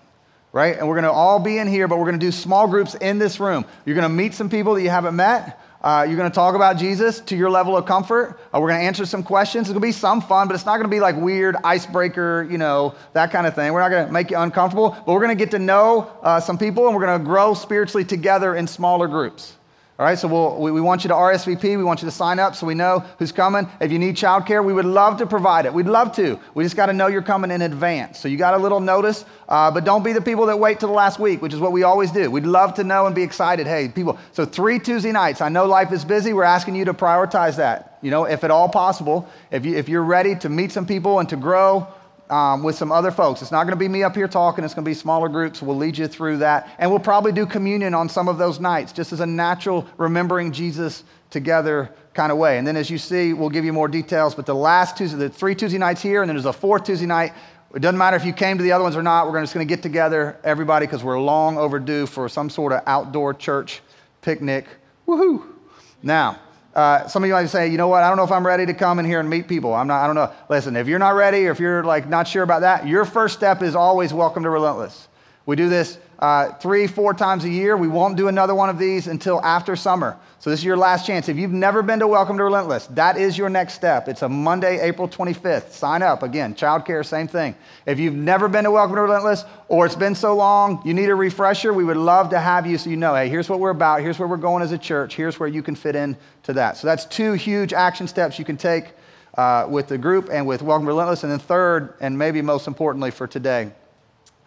[0.51, 0.77] right?
[0.77, 2.95] And we're going to all be in here, but we're going to do small groups
[2.95, 3.63] in this room.
[3.85, 5.61] You're going to meet some people that you haven't met.
[5.81, 8.39] Uh, you're going to talk about Jesus to your level of comfort.
[8.53, 9.67] Uh, we're going to answer some questions.
[9.67, 12.47] It's going to be some fun, but it's not going to be like weird icebreaker,
[12.49, 13.73] you know, that kind of thing.
[13.73, 16.39] We're not going to make you uncomfortable, but we're going to get to know uh,
[16.39, 19.56] some people and we're going to grow spiritually together in smaller groups.
[19.99, 21.75] All right, so we'll, we, we want you to RSVP.
[21.75, 23.67] We want you to sign up so we know who's coming.
[23.81, 25.73] If you need childcare, we would love to provide it.
[25.73, 26.39] We'd love to.
[26.53, 28.19] We just got to know you're coming in advance.
[28.19, 30.89] So you got a little notice, uh, but don't be the people that wait till
[30.89, 32.29] the last week, which is what we always do.
[32.29, 33.65] We'd love to know and be excited.
[33.65, 35.41] Hey, people, so three Tuesday nights.
[35.41, 36.31] I know life is busy.
[36.31, 37.97] We're asking you to prioritize that.
[38.03, 41.17] You know, if at all possible, if, you, if you're ready to meet some people
[41.17, 41.87] and to grow,
[42.29, 43.41] um, with some other folks.
[43.41, 45.61] It's not going to be me up here talking, it's going to be smaller groups.
[45.61, 46.69] We'll lead you through that.
[46.77, 50.51] And we'll probably do communion on some of those nights, just as a natural remembering
[50.51, 52.57] Jesus together kind of way.
[52.57, 54.35] And then as you see, we'll give you more details.
[54.35, 57.05] But the last Tuesday, the three Tuesday nights here, and then there's a fourth Tuesday
[57.05, 57.33] night.
[57.75, 59.29] It doesn't matter if you came to the other ones or not.
[59.29, 62.81] We're just going to get together, everybody, because we're long overdue for some sort of
[62.87, 63.81] outdoor church
[64.21, 64.65] picnic.
[65.07, 65.53] Woohoo!
[66.01, 66.39] Now,
[66.77, 68.67] uh, some of you might say, you know what, I don't know if I'm ready
[68.67, 69.73] to come in here and meet people.
[69.73, 70.31] I'm not, I don't know.
[70.47, 73.35] Listen, if you're not ready or if you're like not sure about that, your first
[73.35, 75.07] step is always welcome to Relentless.
[75.47, 77.77] We do this uh, three, four times a year.
[77.77, 80.17] We won't do another one of these until after summer.
[80.39, 81.29] So this is your last chance.
[81.29, 84.09] If you've never been to Welcome to Relentless, that is your next step.
[84.09, 85.71] It's a Monday, April 25th.
[85.71, 86.21] Sign up.
[86.21, 87.55] Again, childcare, same thing.
[87.85, 91.07] If you've never been to Welcome to Relentless, or it's been so long, you need
[91.07, 93.69] a refresher, we would love to have you so you know, hey, here's what we're
[93.69, 94.01] about.
[94.01, 95.15] Here's where we're going as a church.
[95.15, 96.75] Here's where you can fit in to that.
[96.75, 98.91] So that's two huge action steps you can take
[99.37, 101.23] uh, with the group and with Welcome to Relentless.
[101.23, 103.71] And then third, and maybe most importantly for today,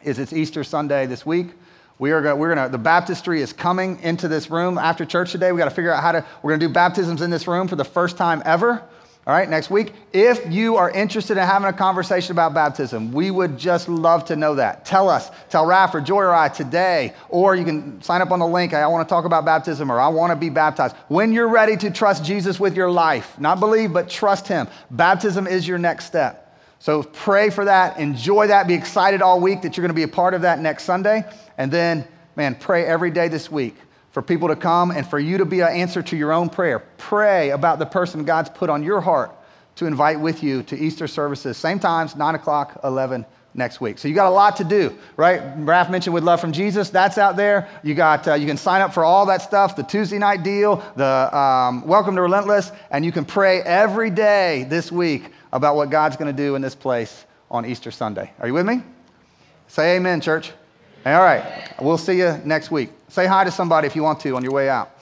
[0.03, 1.49] is it's Easter Sunday this week.
[1.99, 5.33] We are going, we're going to, the baptistry is coming into this room after church
[5.33, 5.53] today.
[5.53, 7.69] We got to figure out how to, we're going to do baptisms in this room
[7.69, 8.83] for the first time ever.
[9.27, 9.93] All right, next week.
[10.15, 14.37] If you are interested in having a conversation about baptism, we would just love to
[14.37, 14.87] know that.
[14.87, 18.39] Tell us, tell Raph or Joy or I today, or you can sign up on
[18.39, 18.73] the link.
[18.73, 20.97] I want to talk about baptism or I want to be baptized.
[21.09, 25.47] When you're ready to trust Jesus with your life, not believe, but trust Him, baptism
[25.47, 26.50] is your next step.
[26.81, 30.03] So pray for that, enjoy that, be excited all week that you're going to be
[30.03, 31.25] a part of that next Sunday.
[31.59, 33.77] And then, man, pray every day this week
[34.13, 36.79] for people to come and for you to be an answer to your own prayer.
[36.97, 39.31] Pray about the person God's put on your heart
[39.77, 43.99] to invite with you to Easter services, same times, 9 o'clock, 11 next week.
[43.99, 45.43] So you got a lot to do, right?
[45.59, 47.69] Raph mentioned with Love from Jesus, that's out there.
[47.83, 50.83] You got uh, you can sign up for all that stuff, the Tuesday night deal,
[50.97, 55.91] the um, Welcome to Relentless, and you can pray every day this week about what
[55.91, 58.33] God's going to do in this place on Easter Sunday.
[58.39, 58.83] Are you with me?
[59.69, 60.53] Say amen, church.
[61.07, 61.75] All right.
[61.81, 62.91] We'll see you next week.
[63.09, 65.00] Say hi to somebody if you want to on your way out.